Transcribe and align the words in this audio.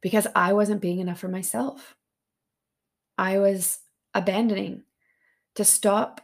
because 0.00 0.26
I 0.34 0.52
wasn't 0.52 0.80
being 0.80 1.00
enough 1.00 1.18
for 1.18 1.28
myself. 1.28 1.96
I 3.16 3.38
was 3.38 3.80
abandoning 4.14 4.84
to 5.56 5.64
stop 5.64 6.20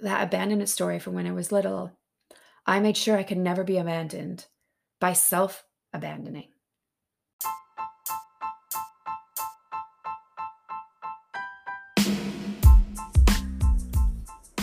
that 0.00 0.22
abandonment 0.22 0.68
story 0.68 0.98
from 0.98 1.14
when 1.14 1.26
I 1.26 1.32
was 1.32 1.52
little. 1.52 1.92
I 2.66 2.80
made 2.80 2.96
sure 2.96 3.16
I 3.16 3.22
could 3.22 3.38
never 3.38 3.64
be 3.64 3.78
abandoned 3.78 4.46
by 5.00 5.12
self 5.14 5.64
abandoning. 5.92 6.48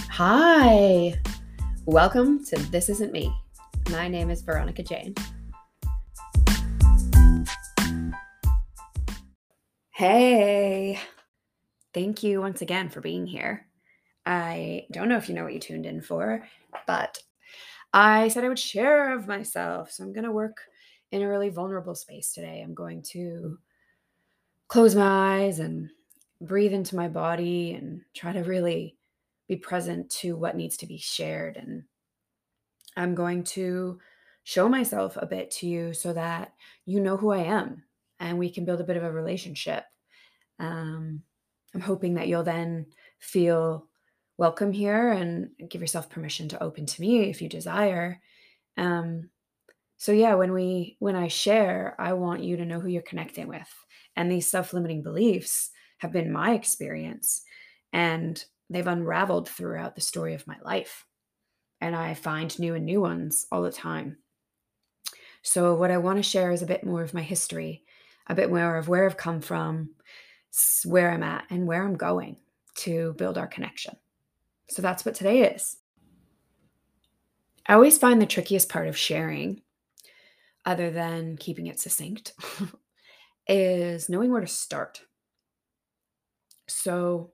Hi, 0.10 1.16
welcome 1.86 2.46
to 2.46 2.58
This 2.70 2.90
Isn't 2.90 3.12
Me. 3.12 3.34
My 3.90 4.08
name 4.08 4.30
is 4.30 4.44
Veronica 4.44 4.84
Jayne. 4.84 5.16
Hey, 10.02 10.98
thank 11.94 12.24
you 12.24 12.42
once 12.42 12.64
again 12.64 12.90
for 12.90 13.02
being 13.02 13.28
here. 13.28 13.68
I 14.26 14.88
don't 14.92 15.08
know 15.08 15.18
if 15.18 15.30
you 15.30 15.36
know 15.36 15.44
what 15.44 15.54
you 15.54 15.60
tuned 15.60 15.86
in 15.86 16.02
for, 16.02 16.44
but 16.88 17.20
I 17.94 18.30
said 18.30 18.44
I 18.44 18.50
would 18.50 18.58
share 18.58 19.16
of 19.16 19.28
myself. 19.28 19.92
So 19.92 20.04
I'm 20.04 20.12
going 20.12 20.24
to 20.24 20.32
work 20.32 20.58
in 21.12 21.22
a 21.22 21.30
really 21.30 21.50
vulnerable 21.50 21.94
space 21.94 22.34
today. 22.34 22.64
I'm 22.64 22.74
going 22.74 23.04
to 23.12 23.60
close 24.70 24.96
my 24.96 25.44
eyes 25.44 25.60
and 25.60 25.88
breathe 26.42 26.74
into 26.74 26.96
my 26.96 27.08
body 27.08 27.74
and 27.74 28.02
try 28.16 28.34
to 28.34 28.42
really 28.42 28.98
be 29.48 29.56
present 29.56 30.10
to 30.22 30.36
what 30.36 30.58
needs 30.58 30.78
to 30.78 30.88
be 30.88 30.98
shared. 30.98 31.58
And 31.58 31.84
I'm 32.98 33.14
going 33.14 33.44
to 33.44 34.00
show 34.46 34.68
myself 34.68 35.16
a 35.18 35.28
bit 35.28 35.52
to 35.52 35.68
you 35.68 35.94
so 35.94 36.12
that 36.12 36.54
you 36.88 37.00
know 37.02 37.18
who 37.18 37.30
I 37.30 37.44
am 37.44 37.84
and 38.22 38.38
we 38.38 38.52
can 38.52 38.64
build 38.64 38.80
a 38.80 38.86
bit 38.86 38.98
of 38.98 39.04
a 39.04 39.12
relationship. 39.12 39.84
Um, 40.60 41.24
I'm 41.74 41.82
hoping 41.82 42.14
that 42.14 42.28
you'll 42.28 42.44
then 42.44 42.86
feel 43.20 43.88
welcome 44.38 44.72
here 44.72 45.12
and 45.12 45.50
give 45.68 45.82
yourself 45.82 46.10
permission 46.10 46.48
to 46.50 46.64
open 46.64 46.86
to 46.86 47.02
me 47.02 47.30
if 47.30 47.42
you 47.42 47.50
desire. 47.50 48.22
Um, 48.78 49.30
so 49.98 50.12
yeah, 50.12 50.36
when 50.36 50.54
we 50.54 50.98
when 51.00 51.16
I 51.16 51.28
share, 51.28 51.96
I 52.00 52.14
want 52.14 52.44
you 52.44 52.58
to 52.58 52.66
know 52.66 52.80
who 52.80 52.90
you're 52.90 53.02
connecting 53.02 53.48
with. 53.48 53.68
And 54.16 54.32
these 54.32 54.50
self-limiting 54.50 55.04
beliefs 55.04 55.72
have 55.98 56.12
been 56.12 56.32
my 56.32 56.54
experience 56.54 57.42
and 57.92 58.44
they've 58.70 58.88
unraveled 58.88 59.50
throughout 59.50 59.96
the 59.96 60.02
story 60.02 60.34
of 60.34 60.48
my 60.48 60.58
life. 60.64 61.06
And 61.80 61.96
I 61.96 62.14
find 62.14 62.58
new 62.60 62.76
and 62.76 62.86
new 62.86 63.02
ones 63.02 63.48
all 63.52 63.64
the 63.64 63.72
time. 63.72 64.18
So 65.44 65.74
what 65.74 65.92
I 65.92 65.98
want 65.98 66.18
to 66.18 66.24
share 66.24 66.52
is 66.52 66.62
a 66.62 66.68
bit 66.68 66.84
more 66.84 67.02
of 67.02 67.16
my 67.16 67.24
history 67.24 67.84
a 68.28 68.36
bit 68.36 68.50
more 68.50 68.78
of 68.78 68.88
where 68.88 69.06
I've 69.06 69.18
come 69.18 69.42
from, 69.42 69.92
where 70.86 71.12
I'm 71.12 71.24
at, 71.24 71.46
and 71.50 71.68
where 71.68 71.84
I'm 71.84 71.96
going 71.96 72.38
to 72.76 73.14
build 73.18 73.38
our 73.38 73.48
connection. 73.48 73.96
So 74.70 74.82
that's 74.82 75.06
what 75.06 75.16
today 75.16 75.42
is. 75.54 75.78
I 77.66 77.74
always 77.74 77.98
find 77.98 78.22
the 78.22 78.26
trickiest 78.26 78.70
part 78.70 78.88
of 78.88 78.98
sharing, 78.98 79.62
other 80.66 80.90
than 80.92 81.38
keeping 81.38 81.68
it 81.68 81.80
succinct, 81.80 82.34
is 83.48 84.10
knowing 84.10 84.32
where 84.32 84.42
to 84.42 84.48
start. 84.48 85.02
So, 86.68 87.32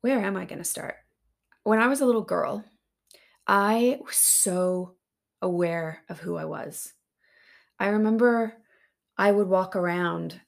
where 0.00 0.18
am 0.18 0.36
I 0.36 0.44
going 0.44 0.58
to 0.58 0.64
start? 0.64 0.96
When 1.62 1.78
I 1.78 1.86
was 1.86 2.00
a 2.00 2.06
little 2.06 2.22
girl, 2.22 2.64
I 3.46 3.98
was 4.04 4.16
so 4.16 4.96
aware 5.40 6.02
of 6.08 6.20
who 6.20 6.36
I 6.36 6.44
was. 6.44 6.92
I 7.78 7.88
remember 7.88 8.54
I 9.22 9.30
would 9.30 9.46
walk 9.46 9.76
around 9.76 10.40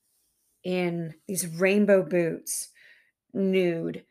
in 0.65 1.15
these 1.29 1.47
rainbow 1.47 2.03
boots, 2.03 2.71
nude, 3.33 4.05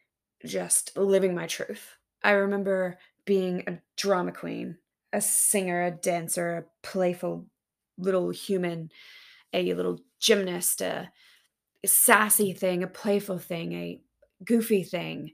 just 0.46 0.96
living 0.96 1.36
my 1.36 1.48
truth. 1.48 1.98
I 2.24 2.32
remember 2.32 2.98
being 3.26 3.66
a 3.68 3.80
drama 3.98 4.32
queen, 4.32 4.78
a 5.12 5.20
singer, 5.20 5.84
a 5.84 5.92
dancer, 5.92 6.56
a 6.56 6.64
playful 6.82 7.46
little 7.98 8.30
human, 8.30 8.90
a 9.52 9.74
little 9.74 10.00
gymnast, 10.22 10.80
a, 10.80 11.12
sassy 11.86 12.54
thing, 12.54 12.84
a 12.84 12.88
playful 12.88 13.40
thing, 13.40 13.74
a 13.74 14.00
goofy 14.46 14.84
thing, 14.84 15.34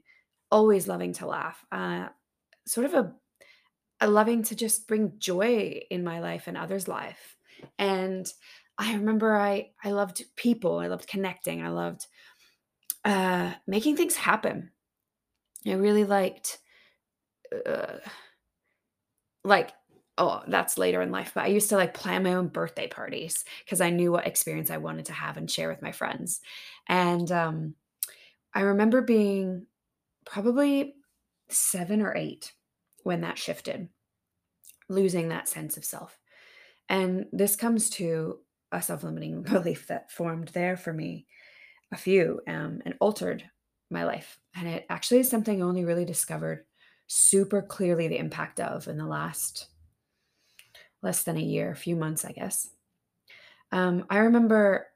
always 0.50 0.88
loving 0.88 1.12
to 1.12 1.28
laugh. 1.28 1.64
Uh, 1.70 2.08
sort 2.66 2.84
of 2.84 2.94
a, 2.94 3.12
a 4.00 4.10
loving 4.10 4.42
to 4.42 4.56
just 4.56 4.88
bring 4.88 5.12
joy 5.18 5.82
in 5.88 6.02
my 6.02 6.18
life 6.18 6.48
and 6.48 6.56
others' 6.56 6.88
life. 6.88 7.36
And 7.78 8.26
I 8.80 8.94
remember 8.94 9.36
I 9.36 9.70
I 9.84 9.90
loved 9.90 10.24
people. 10.36 10.78
I 10.78 10.86
loved 10.86 11.06
connecting. 11.06 11.62
I 11.62 11.68
loved 11.68 12.06
uh, 13.04 13.52
making 13.66 13.96
things 13.96 14.16
happen. 14.16 14.70
I 15.66 15.72
really 15.72 16.04
liked 16.04 16.58
uh, 17.66 17.98
like 19.44 19.72
oh 20.18 20.42
that's 20.48 20.78
later 20.78 21.00
in 21.00 21.10
life 21.10 21.32
but 21.34 21.44
i 21.44 21.48
used 21.48 21.68
to 21.68 21.76
like 21.76 21.94
plan 21.94 22.22
my 22.22 22.34
own 22.34 22.48
birthday 22.48 22.86
parties 22.86 23.44
because 23.64 23.80
i 23.80 23.90
knew 23.90 24.12
what 24.12 24.26
experience 24.26 24.70
i 24.70 24.76
wanted 24.76 25.04
to 25.06 25.12
have 25.12 25.36
and 25.36 25.50
share 25.50 25.68
with 25.68 25.82
my 25.82 25.92
friends 25.92 26.40
and 26.88 27.32
um, 27.32 27.74
i 28.54 28.60
remember 28.60 29.00
being 29.00 29.66
probably 30.26 30.94
seven 31.48 32.02
or 32.02 32.14
eight 32.16 32.52
when 33.02 33.22
that 33.22 33.38
shifted 33.38 33.88
losing 34.88 35.28
that 35.28 35.48
sense 35.48 35.76
of 35.76 35.84
self 35.84 36.18
and 36.88 37.26
this 37.32 37.56
comes 37.56 37.88
to 37.88 38.38
a 38.72 38.82
self-limiting 38.82 39.42
belief 39.50 39.86
that 39.88 40.10
formed 40.10 40.48
there 40.48 40.76
for 40.76 40.92
me 40.92 41.26
a 41.92 41.96
few 41.96 42.40
um, 42.46 42.80
and 42.84 42.94
altered 43.00 43.44
my 43.90 44.04
life. 44.04 44.38
And 44.54 44.68
it 44.68 44.86
actually 44.88 45.20
is 45.20 45.28
something 45.28 45.62
i 45.62 45.64
only 45.64 45.84
really 45.84 46.04
discovered 46.04 46.64
super 47.06 47.60
clearly 47.60 48.06
the 48.08 48.18
impact 48.18 48.60
of 48.60 48.86
in 48.86 48.96
the 48.96 49.06
last 49.06 49.66
less 51.02 51.24
than 51.24 51.36
a 51.36 51.40
year 51.42 51.72
a 51.72 51.76
few 51.76 51.96
months 51.96 52.24
i 52.24 52.32
guess. 52.32 52.68
Um, 53.72 54.04
i 54.10 54.18
remember 54.18 54.86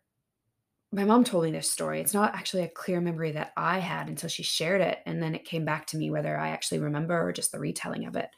my 0.92 1.02
mom 1.02 1.24
told 1.24 1.42
me 1.42 1.50
this 1.50 1.68
story. 1.68 2.00
It's 2.00 2.14
not 2.14 2.36
actually 2.36 2.62
a 2.62 2.68
clear 2.68 3.00
memory 3.00 3.32
that 3.32 3.52
i 3.56 3.80
had 3.80 4.08
until 4.08 4.28
she 4.28 4.44
shared 4.44 4.80
it 4.80 4.98
and 5.06 5.20
then 5.20 5.34
it 5.34 5.44
came 5.44 5.64
back 5.64 5.86
to 5.88 5.96
me 5.96 6.10
whether 6.10 6.36
i 6.36 6.50
actually 6.50 6.78
remember 6.78 7.20
or 7.20 7.32
just 7.32 7.50
the 7.50 7.58
retelling 7.58 8.06
of 8.06 8.14
it. 8.16 8.30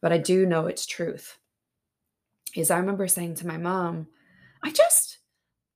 But 0.00 0.12
i 0.12 0.18
do 0.18 0.46
know 0.46 0.66
its 0.66 0.86
truth 0.86 1.38
is 2.56 2.70
i 2.70 2.78
remember 2.78 3.06
saying 3.06 3.36
to 3.36 3.46
my 3.46 3.56
mom 3.56 4.08
I 4.62 4.70
just 4.70 5.18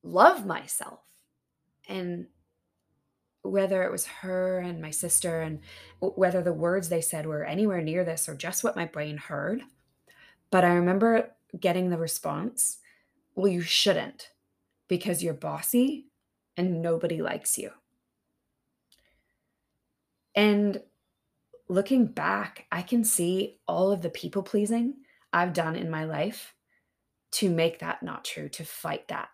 love 0.02 0.47
myself. 0.47 1.00
And 1.88 2.26
whether 3.42 3.84
it 3.84 3.92
was 3.92 4.06
her 4.06 4.58
and 4.58 4.82
my 4.82 4.91
sister, 4.91 5.41
and 5.41 5.60
whether 6.00 6.42
the 6.42 6.52
words 6.52 6.88
they 6.88 7.00
said 7.00 7.26
were 7.26 7.44
anywhere 7.44 7.80
near 7.80 8.04
this 8.04 8.28
or 8.28 8.34
just 8.34 8.64
what 8.64 8.76
my 8.76 8.86
brain 8.86 9.16
heard. 9.16 9.62
But 10.50 10.64
I 10.64 10.74
remember 10.74 11.30
getting 11.58 11.91
the 11.91 11.98
response, 11.98 12.78
well, 13.34 13.48
you 13.48 13.60
shouldn't 13.60 14.30
because 14.88 15.22
you're 15.22 15.34
bossy 15.34 16.06
and 16.56 16.82
nobody 16.82 17.22
likes 17.22 17.56
you. 17.58 17.70
And 20.34 20.82
looking 21.68 22.06
back, 22.06 22.66
I 22.70 22.82
can 22.82 23.04
see 23.04 23.58
all 23.66 23.91
of 23.92 24.03
the 24.03 24.10
people 24.10 24.42
pleasing 24.42 24.94
I've 25.32 25.53
done 25.53 25.76
in 25.76 25.91
my 25.91 26.04
life 26.04 26.54
to 27.36 27.50
make 27.50 27.80
that 27.80 28.02
not 28.02 28.24
true, 28.24 28.48
to 28.48 28.64
fight 28.64 29.08
that. 29.08 29.28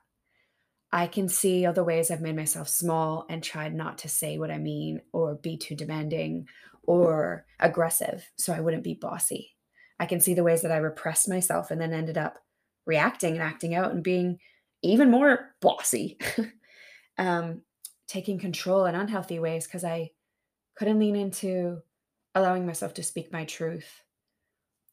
I 0.90 1.06
can 1.06 1.28
see 1.28 1.64
all 1.64 1.72
the 1.72 1.84
ways 1.84 2.10
I've 2.10 2.20
made 2.20 2.34
myself 2.34 2.68
small 2.68 3.24
and 3.30 3.42
tried 3.42 3.74
not 3.74 3.98
to 3.98 4.08
say 4.08 4.38
what 4.38 4.50
I 4.50 4.58
mean 4.58 5.00
or 5.12 5.36
be 5.36 5.56
too 5.56 5.76
demanding 5.76 6.48
or 6.82 7.46
aggressive 7.60 8.28
so 8.36 8.52
I 8.52 8.60
wouldn't 8.60 8.82
be 8.82 8.94
bossy. 8.94 9.52
I 10.00 10.06
can 10.06 10.18
see 10.20 10.34
the 10.34 10.42
ways 10.42 10.62
that 10.62 10.72
I 10.72 10.78
repressed 10.78 11.28
myself 11.28 11.70
and 11.70 11.80
then 11.80 11.92
ended 11.92 12.18
up 12.18 12.38
reacting 12.86 13.34
and 13.34 13.42
acting 13.42 13.74
out 13.74 13.92
and 13.92 14.02
being 14.02 14.40
even 14.82 15.08
more 15.08 15.54
bossy, 15.60 16.18
um, 17.18 17.62
taking 18.08 18.40
control 18.40 18.84
in 18.86 18.96
unhealthy 18.96 19.38
ways 19.38 19.64
because 19.66 19.84
I 19.84 20.10
couldn't 20.74 20.98
lean 20.98 21.14
into 21.14 21.82
allowing 22.34 22.66
myself 22.66 22.94
to 22.94 23.04
speak 23.04 23.32
my 23.32 23.44
truth 23.44 24.02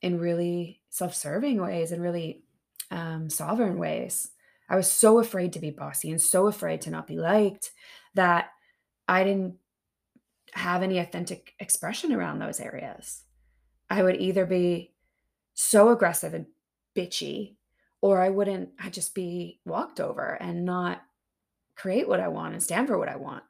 in 0.03 0.19
really 0.19 0.81
self 0.89 1.15
serving 1.15 1.59
ways 1.59 1.91
and 1.91 2.03
really 2.03 2.43
um, 2.91 3.29
sovereign 3.29 3.77
ways. 3.77 4.31
I 4.69 4.75
was 4.75 4.91
so 4.91 5.19
afraid 5.19 5.53
to 5.53 5.59
be 5.59 5.71
bossy 5.71 6.11
and 6.11 6.21
so 6.21 6.47
afraid 6.47 6.81
to 6.81 6.91
not 6.91 7.07
be 7.07 7.17
liked 7.17 7.71
that 8.13 8.51
I 9.07 9.23
didn't 9.23 9.55
have 10.53 10.83
any 10.83 10.99
authentic 10.99 11.53
expression 11.59 12.13
around 12.13 12.39
those 12.39 12.59
areas. 12.59 13.23
I 13.89 14.03
would 14.03 14.17
either 14.17 14.45
be 14.45 14.93
so 15.53 15.89
aggressive 15.89 16.33
and 16.33 16.45
bitchy, 16.95 17.55
or 18.01 18.21
I 18.21 18.29
wouldn't, 18.29 18.69
I'd 18.79 18.93
just 18.93 19.15
be 19.15 19.59
walked 19.65 19.99
over 19.99 20.37
and 20.39 20.65
not 20.65 21.01
create 21.75 22.07
what 22.07 22.19
I 22.19 22.27
want 22.27 22.53
and 22.53 22.61
stand 22.61 22.87
for 22.87 22.97
what 22.97 23.09
I 23.09 23.15
want. 23.15 23.43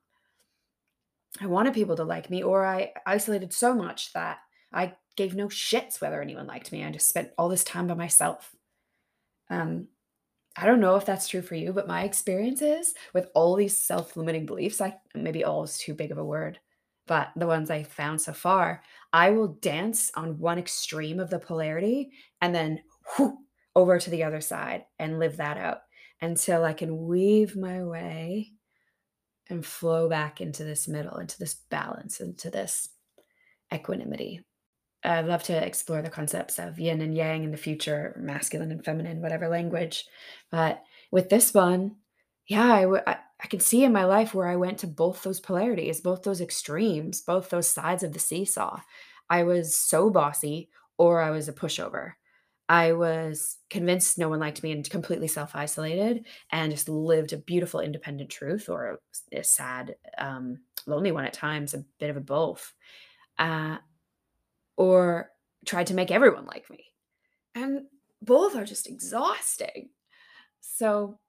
I 1.41 1.47
wanted 1.47 1.73
people 1.73 1.95
to 1.97 2.03
like 2.03 2.29
me, 2.29 2.41
or 2.41 2.65
I 2.65 2.93
isolated 3.05 3.53
so 3.53 3.75
much 3.75 4.13
that 4.13 4.39
I 4.73 4.93
gave 5.15 5.35
no 5.35 5.47
shits 5.47 6.01
whether 6.01 6.21
anyone 6.21 6.47
liked 6.47 6.71
me. 6.71 6.83
I 6.83 6.91
just 6.91 7.07
spent 7.07 7.31
all 7.37 7.49
this 7.49 7.63
time 7.63 7.87
by 7.87 7.93
myself. 7.93 8.55
Um, 9.49 9.87
I 10.55 10.65
don't 10.65 10.81
know 10.81 10.95
if 10.95 11.05
that's 11.05 11.27
true 11.27 11.41
for 11.41 11.55
you, 11.55 11.71
but 11.71 11.87
my 11.87 12.03
experience 12.03 12.61
is 12.61 12.93
with 13.13 13.29
all 13.33 13.55
these 13.55 13.77
self-limiting 13.77 14.45
beliefs, 14.45 14.81
I 14.81 14.97
maybe 15.15 15.43
all 15.43 15.63
is 15.63 15.77
too 15.77 15.93
big 15.93 16.11
of 16.11 16.17
a 16.17 16.25
word, 16.25 16.59
but 17.07 17.29
the 17.35 17.47
ones 17.47 17.69
I 17.69 17.83
found 17.83 18.19
so 18.21 18.33
far, 18.33 18.83
I 19.13 19.31
will 19.31 19.47
dance 19.47 20.11
on 20.15 20.37
one 20.39 20.59
extreme 20.59 21.19
of 21.19 21.29
the 21.29 21.39
polarity 21.39 22.11
and 22.41 22.53
then 22.53 22.81
over 23.75 23.99
to 23.99 24.09
the 24.09 24.23
other 24.23 24.41
side 24.41 24.85
and 24.97 25.19
live 25.19 25.37
that 25.37 25.57
out 25.57 25.79
until 26.21 26.65
I 26.65 26.73
can 26.73 27.07
weave 27.07 27.55
my 27.55 27.83
way 27.83 28.51
and 29.49 29.65
flow 29.65 30.09
back 30.09 30.41
into 30.41 30.63
this 30.63 30.87
middle, 30.87 31.17
into 31.17 31.39
this 31.39 31.55
balance, 31.69 32.19
into 32.19 32.49
this 32.49 32.89
equanimity. 33.73 34.41
I'd 35.03 35.25
love 35.27 35.43
to 35.43 35.65
explore 35.65 36.01
the 36.01 36.09
concepts 36.09 36.59
of 36.59 36.79
yin 36.79 37.01
and 37.01 37.15
yang 37.15 37.43
in 37.43 37.51
the 37.51 37.57
future, 37.57 38.15
masculine 38.19 38.71
and 38.71 38.83
feminine, 38.83 39.21
whatever 39.21 39.47
language. 39.47 40.05
But 40.51 40.83
with 41.11 41.29
this 41.29 41.53
one, 41.53 41.95
yeah, 42.47 42.73
I, 42.73 42.81
w- 42.81 43.03
I, 43.07 43.17
I 43.41 43.47
can 43.47 43.59
see 43.61 43.83
in 43.83 43.93
my 43.93 44.05
life 44.05 44.33
where 44.33 44.47
I 44.47 44.57
went 44.57 44.79
to 44.79 44.87
both 44.87 45.23
those 45.23 45.39
polarities, 45.39 46.01
both 46.01 46.23
those 46.23 46.41
extremes, 46.41 47.21
both 47.21 47.49
those 47.49 47.69
sides 47.69 48.03
of 48.03 48.11
the 48.11 48.19
seesaw. 48.19 48.81
I 49.29 49.43
was 49.43 49.75
so 49.75 50.09
bossy, 50.09 50.69
or 50.97 51.21
I 51.21 51.29
was 51.29 51.47
a 51.47 51.53
pushover. 51.53 52.13
I 52.67 52.93
was 52.93 53.57
convinced 53.69 54.17
no 54.17 54.29
one 54.29 54.39
liked 54.39 54.61
me 54.61 54.71
and 54.71 54.87
completely 54.87 55.27
self 55.27 55.55
isolated 55.55 56.25
and 56.51 56.71
just 56.71 56.89
lived 56.89 57.33
a 57.33 57.37
beautiful 57.37 57.79
independent 57.79 58.29
truth 58.29 58.69
or 58.69 58.99
a 59.31 59.43
sad, 59.43 59.95
um, 60.17 60.59
lonely 60.85 61.11
one 61.11 61.25
at 61.25 61.33
times, 61.33 61.73
a 61.73 61.83
bit 61.99 62.09
of 62.09 62.17
a 62.17 62.21
both. 62.21 62.73
Uh, 63.37 63.77
or 64.79 65.29
tried 65.65 65.87
to 65.87 65.93
make 65.93 66.09
everyone 66.09 66.45
like 66.45 66.69
me. 66.69 66.85
And 67.53 67.81
both 68.21 68.55
are 68.55 68.63
just 68.63 68.87
exhausting. 68.87 69.89
So 70.61 71.19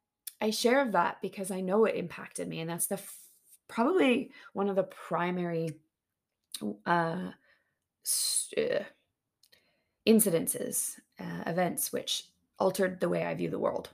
I 0.40 0.50
share 0.50 0.88
that 0.92 1.20
because 1.20 1.50
I 1.50 1.60
know 1.60 1.84
it 1.84 1.96
impacted 1.96 2.46
me. 2.46 2.60
And 2.60 2.70
that's 2.70 2.86
the 2.86 2.94
f- 2.94 3.18
probably 3.66 4.30
one 4.52 4.68
of 4.68 4.76
the 4.76 4.84
primary 4.84 5.80
uh, 6.86 7.30
s- 8.06 8.54
uh, 8.56 8.84
incidences, 10.06 11.00
uh, 11.18 11.42
events 11.44 11.92
which 11.92 12.28
altered 12.56 13.00
the 13.00 13.08
way 13.08 13.24
I 13.24 13.34
view 13.34 13.50
the 13.50 13.58
world. 13.58 13.90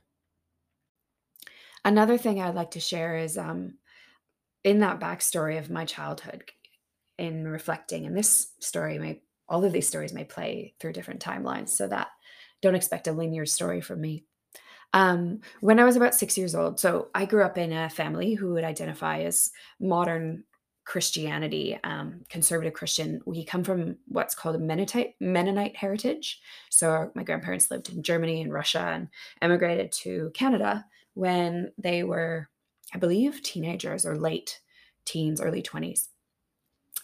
Another 1.82 2.18
thing 2.18 2.42
I'd 2.42 2.54
like 2.54 2.72
to 2.72 2.80
share 2.80 3.16
is 3.16 3.38
um, 3.38 3.78
in 4.64 4.80
that 4.80 5.00
backstory 5.00 5.58
of 5.58 5.70
my 5.70 5.86
childhood, 5.86 6.44
in 7.16 7.48
reflecting, 7.48 8.04
and 8.04 8.14
this 8.14 8.52
story 8.60 8.98
may 8.98 9.22
all 9.48 9.64
of 9.64 9.72
these 9.72 9.88
stories 9.88 10.12
may 10.12 10.24
play 10.24 10.74
through 10.80 10.92
different 10.92 11.20
timelines, 11.20 11.70
so 11.70 11.86
that 11.88 12.08
don't 12.62 12.74
expect 12.74 13.06
a 13.06 13.12
linear 13.12 13.46
story 13.46 13.80
from 13.80 14.00
me. 14.00 14.24
Um, 14.92 15.40
when 15.60 15.78
I 15.78 15.84
was 15.84 15.96
about 15.96 16.14
six 16.14 16.38
years 16.38 16.54
old, 16.54 16.80
so 16.80 17.08
I 17.14 17.26
grew 17.26 17.42
up 17.42 17.58
in 17.58 17.72
a 17.72 17.90
family 17.90 18.34
who 18.34 18.52
would 18.54 18.64
identify 18.64 19.20
as 19.20 19.50
modern 19.80 20.44
Christianity, 20.86 21.78
um, 21.82 22.22
conservative 22.28 22.72
Christian. 22.72 23.20
We 23.26 23.44
come 23.44 23.64
from 23.64 23.96
what's 24.06 24.36
called 24.36 24.54
a 24.54 24.58
Mennonite, 24.60 25.16
Mennonite 25.20 25.76
heritage. 25.76 26.40
So 26.70 27.10
my 27.14 27.24
grandparents 27.24 27.70
lived 27.70 27.90
in 27.90 28.04
Germany 28.04 28.40
and 28.40 28.52
Russia 28.52 28.92
and 28.94 29.08
emigrated 29.42 29.90
to 29.92 30.30
Canada 30.32 30.86
when 31.14 31.72
they 31.76 32.04
were, 32.04 32.48
I 32.94 32.98
believe, 32.98 33.42
teenagers 33.42 34.06
or 34.06 34.16
late 34.16 34.60
teens, 35.04 35.40
early 35.40 35.62
20s. 35.62 36.06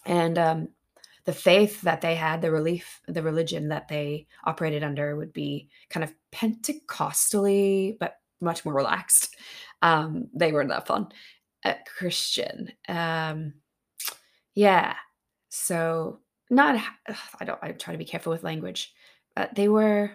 And 0.05 0.37
um, 0.37 0.69
the 1.25 1.33
faith 1.33 1.81
that 1.81 2.01
they 2.01 2.15
had, 2.15 2.41
the 2.41 2.51
relief, 2.51 3.01
the 3.07 3.23
religion 3.23 3.69
that 3.69 3.87
they 3.87 4.27
operated 4.43 4.83
under 4.83 5.15
would 5.15 5.33
be 5.33 5.69
kind 5.89 6.03
of 6.03 6.13
Pentecostally, 6.33 7.97
but 7.99 8.17
much 8.41 8.65
more 8.65 8.73
relaxed. 8.73 9.35
Um, 9.81 10.27
they 10.33 10.51
weren't 10.51 10.69
that 10.69 10.87
fun. 10.87 11.07
Uh, 11.63 11.75
Christian. 11.97 12.71
Um, 12.89 13.53
yeah. 14.53 14.95
So 15.49 16.19
not 16.49 16.75
ugh, 17.07 17.15
I 17.39 17.45
don't 17.45 17.59
I 17.61 17.71
try 17.71 17.93
to 17.93 17.97
be 17.97 18.05
careful 18.05 18.31
with 18.31 18.43
language. 18.43 18.93
Uh, 19.35 19.47
they 19.55 19.67
were 19.67 20.11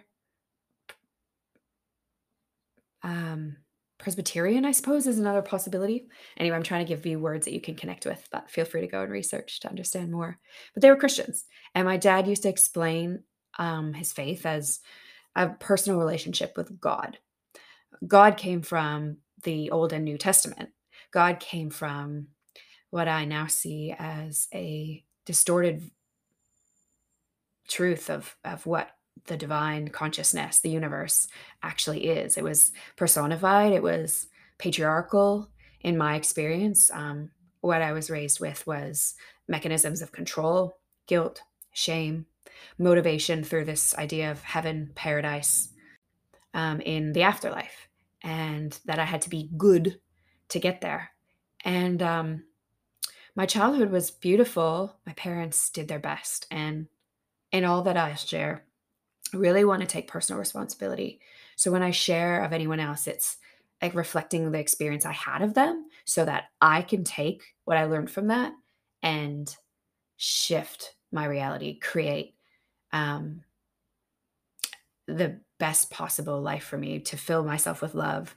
um 3.03 3.57
Presbyterian, 3.99 4.65
I 4.65 4.73
suppose, 4.73 5.07
is 5.07 5.19
another 5.19 5.43
possibility. 5.43 6.07
Anyway, 6.37 6.57
I'm 6.57 6.63
trying 6.63 6.87
to 6.87 6.89
give 6.89 7.05
you 7.05 7.19
words 7.19 7.45
that 7.45 7.55
you 7.55 7.61
can 7.61 7.75
connect 7.75 8.07
with, 8.07 8.29
but 8.31 8.51
feel 8.51 8.65
free 8.65 8.81
to 8.81 8.87
go 8.87 9.03
and 9.03 9.11
research 9.11 9.61
to 9.61 9.69
understand 9.69 10.13
more. 10.13 10.39
But 10.73 10.83
they 10.83 10.91
were 10.91 10.97
Christians. 10.97 11.45
And 11.75 11.85
my 11.85 11.97
dad 11.97 12.29
used 12.29 12.43
to 12.45 12.49
explain 12.49 13.25
um, 13.59 13.93
his 13.93 14.13
faith 14.13 14.47
as 14.47 14.81
a 15.35 15.49
personal 15.49 15.99
relationship 15.99 16.57
with 16.57 16.81
God. 16.81 17.19
God 18.07 18.37
came 18.37 18.63
from 18.63 19.19
the 19.43 19.71
Old 19.71 19.93
and 19.93 20.05
New 20.05 20.17
Testament. 20.17 20.71
God 21.13 21.41
came 21.41 21.71
from 21.71 22.29
what 22.91 23.09
I 23.09 23.25
now 23.25 23.47
see 23.47 23.95
as 23.99 24.49
a 24.55 25.05
distorted 25.27 25.91
truth 27.69 28.11
of, 28.11 28.37
of 28.45 28.65
what 28.65 28.91
the 29.27 29.37
divine 29.37 29.89
consciousness, 29.89 30.61
the 30.61 30.71
universe 30.71 31.29
actually 31.63 32.09
is. 32.09 32.37
It 32.37 32.45
was 32.45 32.73
personified, 32.97 33.73
it 33.73 33.83
was 33.83 34.29
patriarchal 34.59 35.49
in 35.81 35.97
my 35.97 36.17
experience. 36.17 36.91
Um, 36.91 37.31
what 37.61 37.83
I 37.83 37.93
was 37.93 38.11
raised 38.11 38.41
with 38.41 38.67
was 38.67 39.15
mechanisms 39.49 40.03
of 40.03 40.13
control, 40.13 40.79
guilt, 41.07 41.43
shame, 41.73 42.27
motivation 42.79 43.45
through 43.45 43.65
this 43.65 43.97
idea 43.97 44.31
of 44.31 44.43
heaven, 44.43 44.91
paradise 44.95 45.69
um, 46.55 46.81
in 46.81 47.13
the 47.13 47.23
afterlife, 47.23 47.89
and 48.23 48.79
that 48.85 48.99
I 48.99 49.05
had 49.05 49.23
to 49.23 49.31
be 49.31 49.51
good 49.57 50.01
to 50.51 50.59
get 50.59 50.81
there. 50.81 51.11
And 51.65 52.03
um, 52.03 52.45
my 53.35 53.47
childhood 53.47 53.91
was 53.91 54.11
beautiful. 54.11 54.97
My 55.07 55.13
parents 55.13 55.71
did 55.71 55.89
their 55.89 55.99
best. 55.99 56.47
And 56.51 56.89
in 57.53 57.65
all 57.65 57.83
that 57.83 57.97
I 57.97 58.15
share, 58.15 58.65
really 59.35 59.65
want 59.65 59.81
to 59.81 59.87
take 59.87 60.09
personal 60.09 60.39
responsibility. 60.39 61.21
So 61.57 61.71
when 61.71 61.83
I 61.83 61.91
share 61.91 62.45
of 62.45 62.53
anyone 62.53 62.81
else, 62.81 63.07
it's 63.07 63.37
like 63.81 63.95
reflecting 63.95 64.51
the 64.51 64.59
experience 64.59 65.07
I 65.07 65.13
had 65.13 65.43
of 65.43 65.55
them 65.55 65.87
so 66.05 66.25
that 66.25 66.45
I 66.61 66.83
can 66.83 67.05
take 67.05 67.43
what 67.65 67.77
I 67.77 67.85
learned 67.85 68.11
from 68.11 68.29
that 68.29 68.53
and 69.03 69.55
shift 70.17 70.95
my 71.13 71.25
reality, 71.25 71.79
create 71.79 72.35
um, 72.93 73.43
the 75.07 75.41
best 75.59 75.91
possible 75.91 76.41
life 76.41 76.65
for 76.65 76.77
me 76.77 77.01
to 77.01 77.17
fill 77.17 77.45
myself 77.45 77.83
with 77.83 77.95
love. 77.95 78.37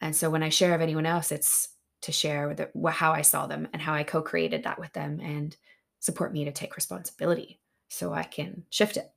And 0.00 0.14
so 0.14 0.30
when 0.30 0.42
I 0.42 0.48
share 0.48 0.74
of 0.74 0.80
anyone 0.80 1.06
else, 1.06 1.32
it's 1.32 1.68
to 2.02 2.12
share 2.12 2.48
with 2.48 2.60
it, 2.60 2.72
how 2.90 3.12
I 3.12 3.22
saw 3.22 3.46
them 3.46 3.68
and 3.72 3.82
how 3.82 3.94
I 3.94 4.04
co 4.04 4.22
created 4.22 4.64
that 4.64 4.78
with 4.78 4.92
them 4.92 5.20
and 5.20 5.56
support 6.00 6.32
me 6.32 6.44
to 6.44 6.52
take 6.52 6.76
responsibility 6.76 7.60
so 7.88 8.12
I 8.12 8.22
can 8.22 8.64
shift 8.70 8.96
it. 8.96 9.10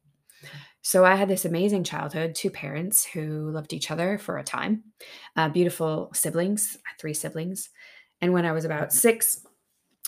So 0.83 1.05
I 1.05 1.15
had 1.15 1.27
this 1.27 1.45
amazing 1.45 1.83
childhood, 1.83 2.33
two 2.33 2.49
parents 2.49 3.05
who 3.05 3.51
loved 3.51 3.71
each 3.71 3.91
other 3.91 4.17
for 4.17 4.37
a 4.37 4.43
time, 4.43 4.83
uh, 5.35 5.49
beautiful 5.49 6.09
siblings, 6.13 6.77
three 6.99 7.13
siblings. 7.13 7.69
And 8.19 8.33
when 8.33 8.45
I 8.45 8.51
was 8.51 8.65
about 8.65 8.91
six, 8.91 9.45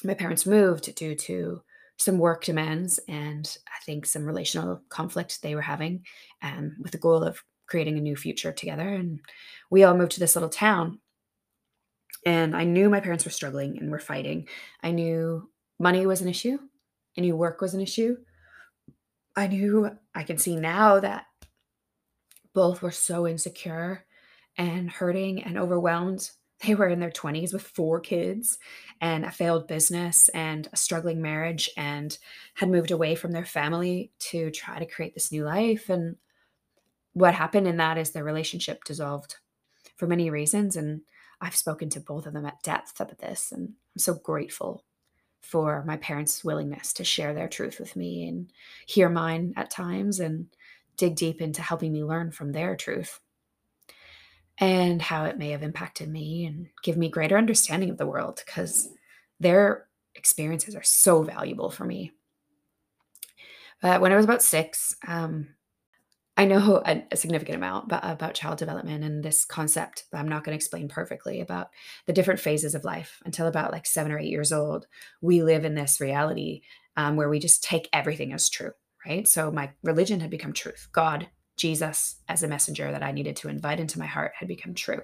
my 0.03 0.15
parents 0.15 0.46
moved 0.46 0.94
due 0.96 1.15
to 1.15 1.62
some 1.98 2.18
work 2.18 2.44
demands 2.44 3.00
and 3.08 3.56
I 3.68 3.84
think 3.86 4.06
some 4.06 4.25
relational 4.25 4.82
conflict 4.89 5.42
they 5.42 5.53
were 5.53 5.62
having, 5.62 6.06
um, 6.42 6.75
with 6.80 6.92
the 6.92 6.98
goal 6.98 7.24
of 7.24 7.44
creating 7.68 7.98
a 7.98 8.01
new 8.01 8.15
future 8.15 8.51
together. 8.51 8.88
And 8.88 9.20
we 9.70 9.84
all 9.84 9.96
moved 9.96 10.13
to 10.13 10.20
this 10.20 10.36
little 10.36 10.50
town. 10.50 11.00
And 12.25 12.56
I 12.56 12.63
knew 12.63 12.89
my 12.89 13.00
parents 13.00 13.25
were 13.25 13.32
struggling 13.32 13.77
and 13.77 13.92
were 13.92 14.00
fighting. 14.00 14.48
I 14.82 14.92
knew 14.92 15.50
money 15.80 16.06
was 16.06 16.22
an 16.22 16.30
issue. 16.30 16.58
I 17.18 17.22
knew 17.22 17.36
work 17.36 17.62
was 17.62 17.74
an 17.74 17.82
issue. 17.82 18.18
I 19.36 19.48
knew 19.48 19.90
I 20.13 20.24
can 20.24 20.38
see 20.38 20.56
now 20.56 21.00
that 21.00 21.25
both 22.54 22.82
were 22.82 22.92
so 22.92 23.28
insecure 23.28 24.06
and 24.58 24.90
hurting 24.90 25.44
and 25.44 25.58
overwhelmed. 25.58 26.30
They 26.66 26.75
were 26.75 26.88
in 26.88 27.00
their 27.00 27.12
20s 27.12 27.52
with 27.52 27.63
four 27.63 28.00
kids 28.00 28.58
and 29.02 29.25
a 29.25 29.32
failed 29.32 29.68
business 29.68 30.30
and 30.30 30.70
a 30.72 30.78
struggling 30.78 31.22
marriage 31.22 31.70
and 31.75 32.18
had 32.54 32.70
moved 32.70 32.92
away 32.92 33.16
from 33.16 33.32
their 33.32 33.46
family 33.46 34.12
to 34.20 34.52
try 34.52 34.80
to 34.80 34.86
create 34.86 35.13
this 35.13 35.32
new 35.32 35.44
life. 35.44 35.90
And 35.90 36.16
what 37.13 37.34
happened 37.34 37.68
in 37.68 37.78
that 37.78 37.98
is 37.98 38.12
their 38.12 38.24
relationship 38.24 38.84
dissolved 38.84 39.36
for 39.98 40.08
many 40.08 40.30
reasons. 40.30 40.78
And 40.78 41.02
I've 41.42 41.56
spoken 41.56 41.90
to 41.90 42.00
both 42.00 42.28
of 42.28 42.34
them 42.34 42.46
at 42.46 42.63
depth 42.63 43.00
about 43.00 43.18
this, 43.18 43.52
and 43.52 43.70
I'm 43.70 44.00
so 44.00 44.13
grateful 44.13 44.86
for 45.44 45.84
my 45.86 45.98
parents' 45.98 46.44
willingness 46.44 46.94
to 46.94 47.04
share 47.04 47.34
their 47.34 47.48
truth 47.48 47.80
with 47.80 47.96
me 47.96 48.28
and 48.28 48.52
hear 48.88 49.10
mine 49.10 49.54
at 49.56 49.70
times 49.70 50.20
and 50.20 50.48
dig 50.98 51.16
deep 51.16 51.42
into 51.42 51.62
helping 51.62 51.92
me 51.92 52.04
learn 52.04 52.32
from 52.32 52.52
their 52.52 52.76
truth 52.76 53.20
and 54.60 55.02
how 55.02 55.26
it 55.26 55.38
may 55.38 55.50
have 55.50 55.64
impacted 55.64 56.10
me 56.10 56.46
and 56.46 56.70
give 56.84 56.98
me 56.98 57.10
greater 57.10 57.38
understanding 57.38 57.90
of 57.90 57.98
the 57.98 58.08
world 58.08 58.42
because 58.46 58.90
their 59.40 59.88
experiences 60.16 60.76
are 60.76 60.84
so 60.84 61.24
valuable 61.24 61.70
for 61.70 61.86
me. 61.86 62.12
But 63.82 64.00
when 64.00 64.12
I 64.12 64.16
was 64.16 64.26
about 64.26 64.44
six, 64.44 64.96
um, 65.08 65.50
I 66.36 66.46
know 66.46 66.82
a 66.86 67.04
a 67.12 67.18
significant 67.18 67.58
amount 67.58 67.90
ba 67.90 68.00
about 68.04 68.34
child 68.34 68.58
development 68.58 69.04
and 69.04 69.24
this 69.24 69.46
concept 69.46 70.06
I'm 70.13 70.28
not 70.28 70.44
gonna 70.44 70.56
explain 70.56 70.88
perfectly 70.88 71.42
about 71.42 71.70
the 72.08 72.13
different 72.13 72.40
phases 72.40 72.74
of 72.75 72.84
life 72.84 73.22
until 73.25 73.48
about, 73.48 73.72
like, 73.72 73.86
7 73.86 74.12
or 74.12 74.20
8 74.20 74.28
years 74.30 74.52
old. 74.52 74.88
We 75.22 75.44
live 75.44 75.63
in 75.66 75.75
this 75.75 76.02
reality, 76.02 76.62
um, 76.98 77.16
where 77.16 77.30
we 77.30 77.40
just 77.40 77.63
take 77.63 77.88
everything 77.94 78.34
as 78.34 78.50
true, 78.50 78.72
right? 79.06 79.28
So 79.28 79.52
my 79.52 79.72
religion 79.84 80.20
had 80.22 80.30
become 80.32 80.54
truth. 80.54 80.88
God, 80.92 81.30
Jesus, 81.56 82.18
as 82.28 82.42
a 82.42 82.48
messenger 82.48 82.92
that 82.92 83.04
I 83.04 83.12
needed 83.12 83.36
to 83.38 83.50
invite 83.50 83.80
into 83.80 84.00
my 84.00 84.08
heart 84.08 84.34
had 84.36 84.48
become 84.48 84.74
true. 84.74 85.02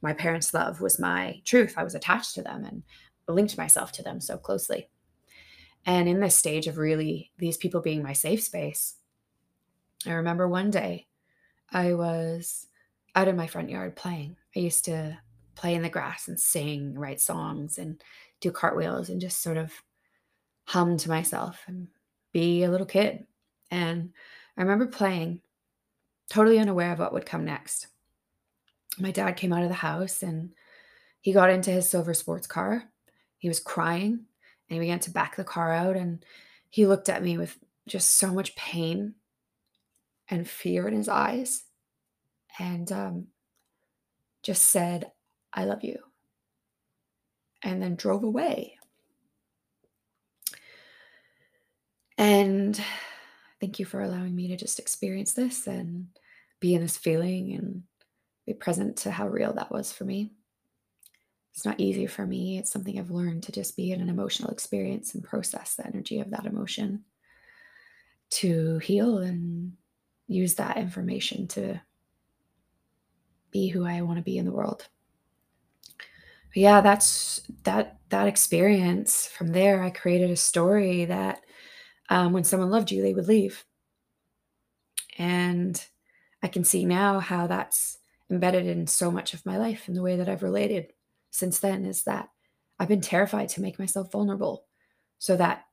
My 0.00 0.12
parents' 0.12 0.54
love 0.54 0.80
was 0.80 0.98
my 0.98 1.40
truth. 1.44 1.74
I 1.76 1.84
was 1.84 1.94
attached 1.94 2.34
to 2.36 2.42
them 2.42 2.64
and 2.64 2.82
linked 3.26 3.58
myself 3.58 3.92
to 3.92 4.02
them 4.02 4.20
so 4.20 4.38
closely. 4.38 4.88
And 5.84 6.08
in 6.08 6.20
this 6.20 6.36
stage 6.36 6.66
of 6.66 6.78
really 6.78 7.32
these 7.38 7.56
people 7.56 7.80
being 7.80 8.02
my 8.02 8.12
safe 8.12 8.42
space, 8.42 8.96
I 10.06 10.12
remember 10.12 10.48
one 10.48 10.70
day 10.70 11.06
I 11.70 11.94
was 11.94 12.66
out 13.14 13.28
in 13.28 13.36
my 13.36 13.46
front 13.46 13.70
yard 13.70 13.96
playing. 13.96 14.36
I 14.54 14.60
used 14.60 14.84
to 14.86 15.18
play 15.54 15.74
in 15.74 15.82
the 15.82 15.88
grass 15.88 16.28
and 16.28 16.38
sing, 16.38 16.94
write 16.94 17.20
songs, 17.20 17.78
and 17.78 18.02
do 18.40 18.52
cartwheels 18.52 19.08
and 19.08 19.20
just 19.20 19.42
sort 19.42 19.56
of 19.56 19.72
hum 20.64 20.96
to 20.98 21.08
myself 21.08 21.62
and 21.66 21.88
be 22.32 22.62
a 22.62 22.70
little 22.70 22.86
kid. 22.86 23.26
And 23.70 24.12
I 24.56 24.62
remember 24.62 24.86
playing, 24.86 25.40
totally 26.30 26.58
unaware 26.58 26.92
of 26.92 27.00
what 27.00 27.12
would 27.12 27.26
come 27.26 27.44
next. 27.44 27.88
My 28.98 29.10
dad 29.10 29.36
came 29.36 29.52
out 29.52 29.62
of 29.62 29.68
the 29.68 29.74
house 29.74 30.22
and 30.22 30.50
he 31.20 31.32
got 31.32 31.50
into 31.50 31.70
his 31.70 31.88
silver 31.88 32.14
sports 32.14 32.46
car. 32.46 32.84
He 33.38 33.48
was 33.48 33.60
crying 33.60 34.26
and 34.68 34.74
he 34.74 34.78
began 34.78 35.00
to 35.00 35.10
back 35.10 35.36
the 35.36 35.44
car 35.44 35.72
out 35.72 35.96
and 35.96 36.24
he 36.70 36.86
looked 36.86 37.08
at 37.08 37.22
me 37.22 37.38
with 37.38 37.58
just 37.86 38.16
so 38.16 38.32
much 38.32 38.54
pain 38.54 39.14
and 40.28 40.48
fear 40.48 40.86
in 40.86 40.94
his 40.94 41.08
eyes 41.08 41.62
and 42.58 42.90
um, 42.92 43.26
just 44.42 44.64
said, 44.66 45.10
I 45.52 45.64
love 45.64 45.82
you, 45.82 45.98
and 47.62 47.82
then 47.82 47.96
drove 47.96 48.24
away. 48.24 48.76
And 52.16 52.78
thank 53.60 53.78
you 53.78 53.86
for 53.86 54.00
allowing 54.00 54.34
me 54.34 54.48
to 54.48 54.56
just 54.56 54.78
experience 54.78 55.32
this 55.32 55.66
and 55.66 56.08
be 56.60 56.74
in 56.74 56.82
this 56.82 56.96
feeling 56.96 57.54
and 57.54 57.82
be 58.44 58.54
present 58.54 58.96
to 58.98 59.10
how 59.10 59.28
real 59.28 59.52
that 59.54 59.70
was 59.70 59.92
for 59.92 60.04
me. 60.04 60.32
It's 61.54 61.64
not 61.64 61.80
easy 61.80 62.06
for 62.06 62.26
me. 62.26 62.58
It's 62.58 62.70
something 62.70 62.98
I've 62.98 63.10
learned 63.10 63.44
to 63.44 63.52
just 63.52 63.76
be 63.76 63.92
in 63.92 64.00
an 64.00 64.08
emotional 64.08 64.50
experience 64.50 65.14
and 65.14 65.24
process 65.24 65.74
the 65.74 65.86
energy 65.86 66.20
of 66.20 66.30
that 66.30 66.46
emotion 66.46 67.04
to 68.30 68.78
heal 68.78 69.18
and 69.18 69.72
use 70.28 70.54
that 70.54 70.76
information 70.76 71.48
to 71.48 71.80
be 73.50 73.68
who 73.68 73.84
I 73.84 74.02
want 74.02 74.18
to 74.18 74.22
be 74.22 74.36
in 74.36 74.44
the 74.44 74.52
world. 74.52 74.86
But 76.48 76.56
yeah, 76.56 76.80
that's 76.80 77.40
that 77.64 77.98
that 78.10 78.28
experience. 78.28 79.26
From 79.26 79.48
there, 79.48 79.82
I 79.82 79.90
created 79.90 80.30
a 80.30 80.36
story 80.36 81.06
that 81.06 81.40
um, 82.10 82.32
when 82.32 82.44
someone 82.44 82.70
loved 82.70 82.90
you, 82.90 83.02
they 83.02 83.14
would 83.14 83.28
leave, 83.28 83.64
and 85.18 85.82
I 86.42 86.48
can 86.48 86.64
see 86.64 86.84
now 86.84 87.20
how 87.20 87.46
that's 87.46 87.98
embedded 88.30 88.66
in 88.66 88.86
so 88.86 89.10
much 89.10 89.34
of 89.34 89.44
my 89.46 89.56
life 89.56 89.88
and 89.88 89.96
the 89.96 90.02
way 90.02 90.16
that 90.16 90.28
I've 90.28 90.42
related 90.42 90.92
since 91.30 91.58
then. 91.58 91.84
Is 91.84 92.04
that 92.04 92.28
I've 92.78 92.88
been 92.88 93.00
terrified 93.00 93.48
to 93.50 93.62
make 93.62 93.78
myself 93.78 94.12
vulnerable, 94.12 94.66
so 95.18 95.36
that 95.36 95.64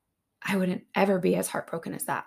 I 0.44 0.58
wouldn't 0.58 0.84
ever 0.94 1.20
be 1.20 1.36
as 1.36 1.48
heartbroken 1.48 1.94
as 1.94 2.06
that. 2.06 2.26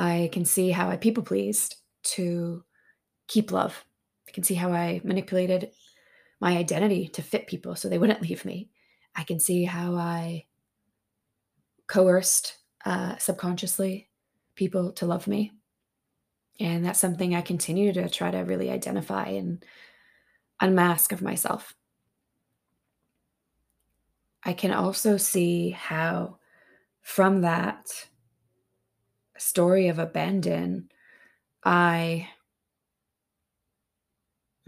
I 0.00 0.30
can 0.32 0.46
see 0.46 0.70
how 0.70 0.88
I 0.88 0.96
people 0.96 1.22
pleased 1.22 1.76
to 2.14 2.64
keep 3.28 3.52
love. 3.52 3.84
I 4.26 4.30
can 4.30 4.42
see 4.42 4.54
how 4.54 4.72
I 4.72 5.02
manipulated 5.04 5.72
my 6.40 6.56
identity 6.56 7.08
to 7.08 7.22
fit 7.22 7.46
people 7.46 7.76
so 7.76 7.86
they 7.86 7.98
wouldn't 7.98 8.22
leave 8.22 8.46
me. 8.46 8.70
I 9.14 9.24
can 9.24 9.38
see 9.38 9.64
how 9.64 9.96
I 9.96 10.46
coerced 11.86 12.56
uh, 12.86 13.18
subconsciously 13.18 14.08
people 14.54 14.92
to 14.92 15.04
love 15.04 15.26
me. 15.26 15.52
And 16.58 16.82
that's 16.82 16.98
something 16.98 17.34
I 17.34 17.42
continue 17.42 17.92
to 17.92 18.08
try 18.08 18.30
to 18.30 18.38
really 18.38 18.70
identify 18.70 19.26
and 19.26 19.62
unmask 20.62 21.12
of 21.12 21.20
myself. 21.20 21.74
I 24.44 24.54
can 24.54 24.72
also 24.72 25.18
see 25.18 25.70
how, 25.72 26.38
from 27.02 27.42
that, 27.42 28.08
story 29.40 29.88
of 29.88 29.98
abandon, 29.98 30.88
I 31.64 32.28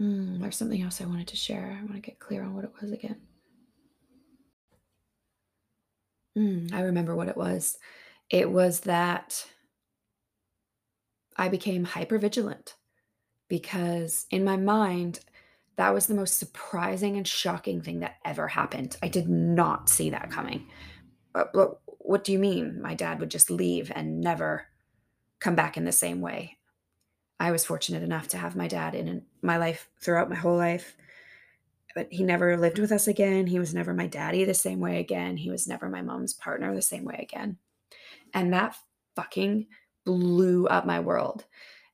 mm, 0.01 0.39
there's 0.39 0.57
something 0.57 0.81
else 0.81 1.01
I 1.01 1.05
wanted 1.05 1.27
to 1.29 1.35
share. 1.35 1.77
I 1.79 1.83
want 1.83 1.95
to 1.95 1.99
get 2.01 2.19
clear 2.19 2.43
on 2.43 2.55
what 2.55 2.65
it 2.65 2.73
was 2.81 2.91
again. 2.91 3.21
Mm, 6.37 6.73
I 6.73 6.81
remember 6.81 7.15
what 7.15 7.27
it 7.27 7.37
was. 7.37 7.77
It 8.29 8.49
was 8.49 8.81
that 8.81 9.45
I 11.37 11.49
became 11.49 11.83
hyper 11.83 12.17
vigilant 12.17 12.75
because 13.47 14.25
in 14.31 14.43
my 14.43 14.57
mind, 14.57 15.19
that 15.75 15.93
was 15.93 16.07
the 16.07 16.13
most 16.15 16.37
surprising 16.37 17.17
and 17.17 17.27
shocking 17.27 17.81
thing 17.81 17.99
that 17.99 18.17
ever 18.25 18.47
happened. 18.47 18.97
I 19.01 19.07
did 19.07 19.27
not 19.27 19.89
see 19.89 20.11
that 20.11 20.29
coming. 20.29 20.67
Uh, 21.35 21.45
but 21.53 21.79
what 22.03 22.23
do 22.23 22.31
you 22.31 22.39
mean? 22.39 22.81
My 22.81 22.93
dad 22.93 23.19
would 23.19 23.31
just 23.31 23.49
leave 23.49 23.91
and 23.93 24.21
never 24.21 24.67
come 25.39 25.55
back 25.55 25.77
in 25.77 25.85
the 25.85 25.91
same 25.91 26.21
way. 26.21 26.57
I 27.39 27.51
was 27.51 27.65
fortunate 27.65 28.03
enough 28.03 28.27
to 28.29 28.37
have 28.37 28.55
my 28.55 28.67
dad 28.67 28.95
in 28.95 29.23
my 29.41 29.57
life 29.57 29.89
throughout 30.01 30.29
my 30.29 30.35
whole 30.35 30.57
life, 30.57 30.95
but 31.95 32.07
he 32.11 32.23
never 32.23 32.57
lived 32.57 32.79
with 32.79 32.91
us 32.91 33.07
again. 33.07 33.47
He 33.47 33.59
was 33.59 33.73
never 33.73 33.93
my 33.93 34.07
daddy 34.07 34.45
the 34.45 34.53
same 34.53 34.79
way 34.79 34.99
again. 34.99 35.37
He 35.37 35.49
was 35.49 35.67
never 35.67 35.89
my 35.89 36.01
mom's 36.01 36.33
partner 36.33 36.73
the 36.73 36.81
same 36.81 37.03
way 37.03 37.19
again. 37.21 37.57
And 38.33 38.53
that 38.53 38.75
fucking 39.15 39.67
blew 40.05 40.67
up 40.67 40.85
my 40.85 40.99
world. 40.99 41.45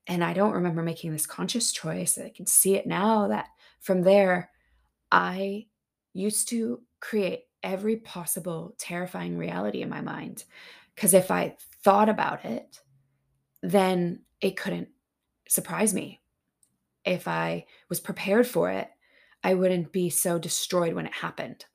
And 0.07 0.23
I 0.23 0.33
don't 0.33 0.53
remember 0.53 0.81
making 0.81 1.11
this 1.11 1.27
conscious 1.27 1.71
choice. 1.71 2.17
I 2.17 2.29
can 2.29 2.47
see 2.47 2.75
it 2.75 2.87
now 2.87 3.27
that 3.27 3.47
from 3.79 4.01
there, 4.01 4.49
I 5.11 5.67
used 6.13 6.49
to 6.49 6.81
create 6.99 7.43
every 7.63 7.97
possible 7.97 8.75
terrifying 8.77 9.37
reality 9.37 9.81
in 9.81 9.89
my 9.89 10.01
mind. 10.01 10.43
Because 10.95 11.13
if 11.13 11.31
I 11.31 11.55
thought 11.83 12.09
about 12.09 12.45
it, 12.45 12.81
then 13.61 14.21
it 14.41 14.57
couldn't 14.57 14.89
surprise 15.47 15.93
me. 15.93 16.21
If 17.05 17.27
I 17.27 17.65
was 17.89 17.99
prepared 17.99 18.47
for 18.47 18.69
it, 18.69 18.89
I 19.43 19.53
wouldn't 19.53 19.91
be 19.91 20.09
so 20.09 20.37
destroyed 20.37 20.93
when 20.93 21.05
it 21.05 21.13
happened. 21.13 21.65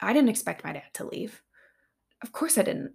I 0.00 0.12
didn't 0.12 0.30
expect 0.30 0.64
my 0.64 0.72
dad 0.72 0.94
to 0.94 1.06
leave. 1.06 1.42
Of 2.22 2.32
course 2.32 2.56
I 2.58 2.62
didn't. 2.62 2.92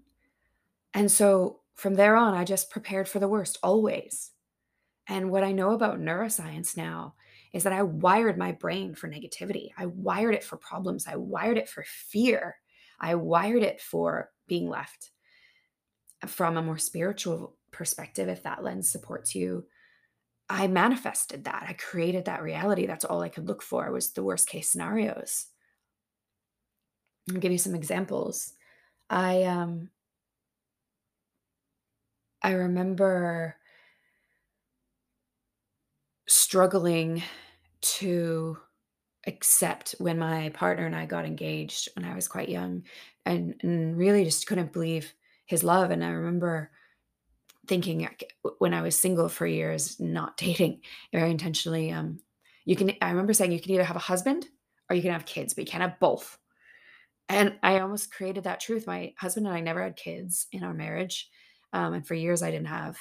And 0.93 1.11
so 1.11 1.59
from 1.75 1.95
there 1.95 2.15
on, 2.15 2.33
I 2.33 2.43
just 2.43 2.69
prepared 2.69 3.07
for 3.07 3.19
the 3.19 3.27
worst 3.27 3.57
always. 3.63 4.31
And 5.07 5.31
what 5.31 5.43
I 5.43 5.51
know 5.51 5.71
about 5.71 5.99
neuroscience 5.99 6.77
now 6.77 7.15
is 7.51 7.63
that 7.63 7.73
I 7.73 7.83
wired 7.83 8.37
my 8.37 8.51
brain 8.51 8.95
for 8.95 9.07
negativity. 9.07 9.69
I 9.77 9.85
wired 9.85 10.33
it 10.33 10.43
for 10.43 10.57
problems. 10.57 11.07
I 11.07 11.17
wired 11.17 11.57
it 11.57 11.69
for 11.69 11.83
fear. 11.87 12.55
I 12.99 13.15
wired 13.15 13.63
it 13.63 13.81
for 13.81 14.31
being 14.47 14.69
left. 14.69 15.11
From 16.25 16.55
a 16.55 16.61
more 16.61 16.77
spiritual 16.77 17.57
perspective, 17.71 18.29
if 18.29 18.43
that 18.43 18.63
lens 18.63 18.89
supports 18.89 19.35
you, 19.35 19.65
I 20.49 20.67
manifested 20.67 21.45
that. 21.45 21.65
I 21.67 21.73
created 21.73 22.25
that 22.25 22.43
reality. 22.43 22.85
That's 22.85 23.05
all 23.05 23.21
I 23.21 23.29
could 23.29 23.47
look 23.47 23.61
for 23.61 23.91
was 23.91 24.11
the 24.11 24.23
worst 24.23 24.47
case 24.47 24.69
scenarios. 24.69 25.47
I'll 27.29 27.39
give 27.39 27.51
you 27.51 27.57
some 27.57 27.75
examples. 27.75 28.53
I 29.09 29.43
um 29.43 29.89
I 32.41 32.51
remember 32.51 33.55
struggling 36.27 37.21
to 37.81 38.57
accept 39.27 39.95
when 39.99 40.19
my 40.19 40.49
partner 40.49 40.85
and 40.85 40.95
I 40.95 41.05
got 41.05 41.25
engaged 41.25 41.89
when 41.95 42.05
I 42.05 42.15
was 42.15 42.27
quite 42.27 42.49
young 42.49 42.83
and, 43.25 43.55
and 43.61 43.97
really 43.97 44.25
just 44.25 44.47
couldn't 44.47 44.73
believe 44.73 45.13
his 45.45 45.63
love. 45.63 45.91
And 45.91 46.03
I 46.03 46.09
remember 46.09 46.71
thinking 47.67 48.07
when 48.59 48.73
I 48.73 48.81
was 48.81 48.97
single 48.97 49.29
for 49.29 49.47
years, 49.47 49.99
not 49.99 50.37
dating 50.37 50.81
very 51.11 51.31
intentionally, 51.31 51.91
um, 51.91 52.19
you 52.65 52.75
can, 52.75 52.93
I 53.01 53.09
remember 53.09 53.33
saying 53.33 53.51
you 53.51 53.61
can 53.61 53.71
either 53.71 53.83
have 53.83 53.95
a 53.95 53.99
husband 53.99 54.47
or 54.89 54.95
you 54.95 55.01
can 55.01 55.11
have 55.11 55.25
kids, 55.25 55.53
but 55.53 55.65
you 55.65 55.71
can't 55.71 55.83
have 55.83 55.99
both. 55.99 56.37
And 57.29 57.57
I 57.63 57.79
almost 57.79 58.13
created 58.13 58.43
that 58.43 58.59
truth. 58.59 58.87
My 58.87 59.13
husband 59.17 59.47
and 59.47 59.55
I 59.55 59.61
never 59.61 59.81
had 59.81 59.95
kids 59.95 60.47
in 60.51 60.63
our 60.63 60.73
marriage. 60.73 61.29
Um, 61.71 61.93
and 61.93 62.05
for 62.05 62.13
years, 62.13 62.43
I 62.43 62.51
didn't 62.51 62.67
have 62.67 62.97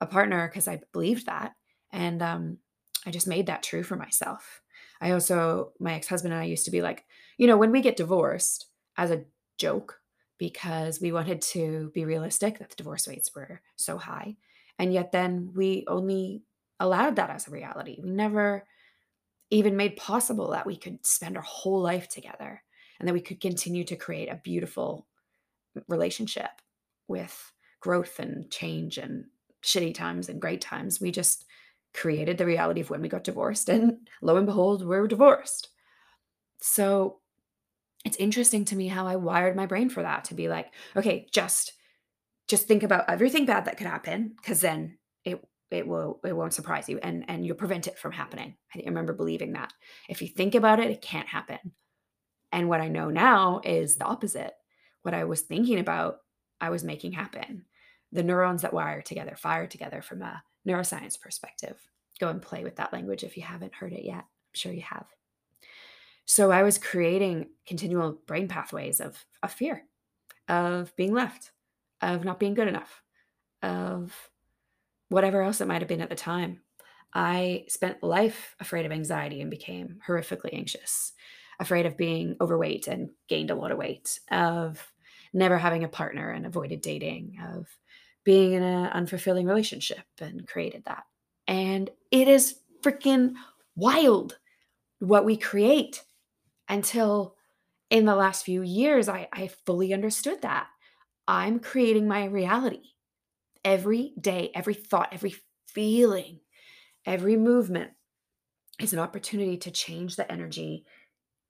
a 0.00 0.06
partner 0.06 0.48
because 0.48 0.66
I 0.66 0.80
believed 0.92 1.26
that. 1.26 1.52
And 1.92 2.22
um, 2.22 2.58
I 3.06 3.10
just 3.10 3.28
made 3.28 3.46
that 3.46 3.62
true 3.62 3.82
for 3.82 3.96
myself. 3.96 4.60
I 5.00 5.12
also, 5.12 5.72
my 5.78 5.94
ex 5.94 6.08
husband 6.08 6.34
and 6.34 6.42
I 6.42 6.46
used 6.46 6.64
to 6.64 6.70
be 6.70 6.82
like, 6.82 7.04
you 7.38 7.46
know, 7.46 7.56
when 7.56 7.70
we 7.70 7.80
get 7.80 7.96
divorced 7.96 8.66
as 8.96 9.10
a 9.10 9.24
joke, 9.58 10.00
because 10.38 11.00
we 11.00 11.12
wanted 11.12 11.40
to 11.40 11.90
be 11.94 12.04
realistic 12.04 12.58
that 12.58 12.70
the 12.70 12.76
divorce 12.76 13.08
rates 13.08 13.34
were 13.34 13.62
so 13.76 13.96
high. 13.96 14.36
And 14.78 14.92
yet 14.92 15.12
then 15.12 15.52
we 15.54 15.84
only 15.88 16.42
allowed 16.78 17.16
that 17.16 17.30
as 17.30 17.48
a 17.48 17.52
reality. 17.52 17.98
We 18.02 18.10
never 18.10 18.66
even 19.50 19.76
made 19.76 19.96
possible 19.96 20.50
that 20.50 20.66
we 20.66 20.76
could 20.76 21.06
spend 21.06 21.36
our 21.36 21.42
whole 21.42 21.80
life 21.80 22.08
together 22.08 22.62
and 22.98 23.08
that 23.08 23.14
we 23.14 23.20
could 23.20 23.40
continue 23.40 23.84
to 23.84 23.96
create 23.96 24.30
a 24.30 24.40
beautiful 24.42 25.06
relationship 25.88 26.50
with 27.08 27.52
growth 27.80 28.18
and 28.18 28.50
change 28.50 28.98
and 28.98 29.26
shitty 29.62 29.94
times 29.94 30.28
and 30.28 30.40
great 30.40 30.60
times. 30.60 31.00
We 31.00 31.10
just 31.10 31.44
created 31.96 32.38
the 32.38 32.46
reality 32.46 32.82
of 32.82 32.90
when 32.90 33.00
we 33.00 33.08
got 33.08 33.24
divorced, 33.24 33.68
and 33.68 34.08
lo 34.22 34.36
and 34.36 34.46
behold, 34.46 34.82
we 34.82 34.88
we're 34.88 35.08
divorced. 35.08 35.68
So 36.60 37.20
it's 38.04 38.16
interesting 38.18 38.64
to 38.66 38.76
me 38.76 38.86
how 38.86 39.06
I 39.06 39.16
wired 39.16 39.56
my 39.56 39.66
brain 39.66 39.88
for 39.88 40.02
that 40.02 40.24
to 40.26 40.34
be 40.34 40.48
like, 40.48 40.72
okay, 40.96 41.26
just 41.32 41.72
just 42.48 42.68
think 42.68 42.84
about 42.84 43.10
everything 43.10 43.44
bad 43.44 43.64
that 43.64 43.76
could 43.76 43.88
happen 43.88 44.34
because 44.36 44.60
then 44.60 44.98
it 45.24 45.42
it 45.70 45.86
will 45.86 46.20
it 46.24 46.32
won't 46.36 46.54
surprise 46.54 46.88
you 46.88 46.98
and 47.02 47.24
and 47.28 47.44
you'll 47.44 47.56
prevent 47.56 47.88
it 47.88 47.98
from 47.98 48.12
happening. 48.12 48.54
I 48.74 48.82
remember 48.86 49.12
believing 49.12 49.52
that. 49.54 49.72
If 50.08 50.22
you 50.22 50.28
think 50.28 50.54
about 50.54 50.78
it, 50.78 50.90
it 50.90 51.02
can't 51.02 51.28
happen. 51.28 51.58
And 52.52 52.68
what 52.68 52.80
I 52.80 52.88
know 52.88 53.10
now 53.10 53.60
is 53.64 53.96
the 53.96 54.04
opposite. 54.04 54.52
What 55.02 55.14
I 55.14 55.24
was 55.24 55.40
thinking 55.40 55.78
about, 55.78 56.18
I 56.60 56.70
was 56.70 56.84
making 56.84 57.12
happen. 57.12 57.64
The 58.12 58.22
neurons 58.22 58.62
that 58.62 58.72
wire 58.72 59.02
together, 59.02 59.34
fire 59.36 59.66
together 59.66 60.00
from 60.00 60.22
a 60.22 60.42
neuroscience 60.66 61.20
perspective. 61.20 61.78
Go 62.18 62.28
and 62.28 62.40
play 62.42 62.64
with 62.64 62.76
that 62.76 62.92
language 62.92 63.24
if 63.24 63.36
you 63.36 63.42
haven't 63.42 63.74
heard 63.74 63.92
it 63.92 64.04
yet. 64.04 64.24
I'm 64.24 64.54
sure 64.54 64.72
you 64.72 64.82
have. 64.82 65.06
So 66.24 66.50
I 66.50 66.62
was 66.62 66.78
creating 66.78 67.50
continual 67.66 68.18
brain 68.26 68.48
pathways 68.48 69.00
of, 69.00 69.24
of 69.42 69.52
fear, 69.52 69.84
of 70.48 70.94
being 70.96 71.14
left, 71.14 71.52
of 72.00 72.24
not 72.24 72.40
being 72.40 72.54
good 72.54 72.68
enough, 72.68 73.02
of 73.62 74.12
whatever 75.08 75.42
else 75.42 75.60
it 75.60 75.68
might 75.68 75.82
have 75.82 75.88
been 75.88 76.00
at 76.00 76.10
the 76.10 76.16
time. 76.16 76.60
I 77.14 77.64
spent 77.68 78.02
life 78.02 78.56
afraid 78.60 78.86
of 78.86 78.92
anxiety 78.92 79.40
and 79.40 79.50
became 79.50 80.00
horrifically 80.06 80.52
anxious, 80.52 81.12
afraid 81.60 81.86
of 81.86 81.96
being 81.96 82.36
overweight 82.40 82.88
and 82.88 83.10
gained 83.28 83.50
a 83.50 83.54
lot 83.54 83.70
of 83.70 83.78
weight, 83.78 84.18
of 84.30 84.92
never 85.32 85.56
having 85.58 85.84
a 85.84 85.88
partner 85.88 86.30
and 86.30 86.44
avoided 86.44 86.80
dating, 86.80 87.38
of 87.54 87.68
being 88.26 88.52
in 88.54 88.62
an 88.62 88.90
unfulfilling 88.90 89.46
relationship 89.46 90.04
and 90.20 90.46
created 90.48 90.84
that. 90.84 91.04
And 91.46 91.88
it 92.10 92.26
is 92.26 92.56
freaking 92.82 93.34
wild 93.76 94.36
what 94.98 95.24
we 95.24 95.36
create 95.36 96.02
until 96.68 97.36
in 97.88 98.04
the 98.04 98.16
last 98.16 98.44
few 98.44 98.62
years, 98.62 99.08
I, 99.08 99.28
I 99.32 99.46
fully 99.46 99.94
understood 99.94 100.42
that. 100.42 100.66
I'm 101.28 101.60
creating 101.60 102.08
my 102.08 102.24
reality 102.24 102.82
every 103.64 104.12
day, 104.20 104.50
every 104.54 104.74
thought, 104.74 105.10
every 105.12 105.36
feeling, 105.68 106.40
every 107.04 107.36
movement 107.36 107.92
is 108.80 108.92
an 108.92 108.98
opportunity 108.98 109.56
to 109.58 109.70
change 109.70 110.16
the 110.16 110.30
energy 110.30 110.84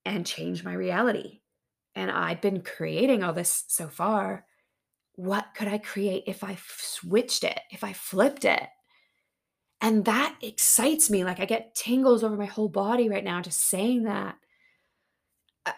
and 0.04 0.26
change 0.26 0.62
my 0.62 0.74
reality. 0.74 1.40
And 1.94 2.10
I've 2.10 2.42
been 2.42 2.60
creating 2.60 3.24
all 3.24 3.32
this 3.32 3.64
so 3.68 3.88
far. 3.88 4.44
What 5.16 5.46
could 5.54 5.68
I 5.68 5.78
create 5.78 6.24
if 6.26 6.44
I 6.44 6.56
switched 6.78 7.44
it, 7.44 7.58
if 7.70 7.82
I 7.82 7.92
flipped 7.92 8.44
it? 8.44 8.68
And 9.80 10.04
that 10.06 10.36
excites 10.42 11.10
me. 11.10 11.24
Like 11.24 11.40
I 11.40 11.44
get 11.44 11.74
tingles 11.74 12.24
over 12.24 12.36
my 12.36 12.46
whole 12.46 12.68
body 12.68 13.08
right 13.08 13.24
now 13.24 13.40
just 13.40 13.60
saying 13.68 14.04
that 14.04 14.36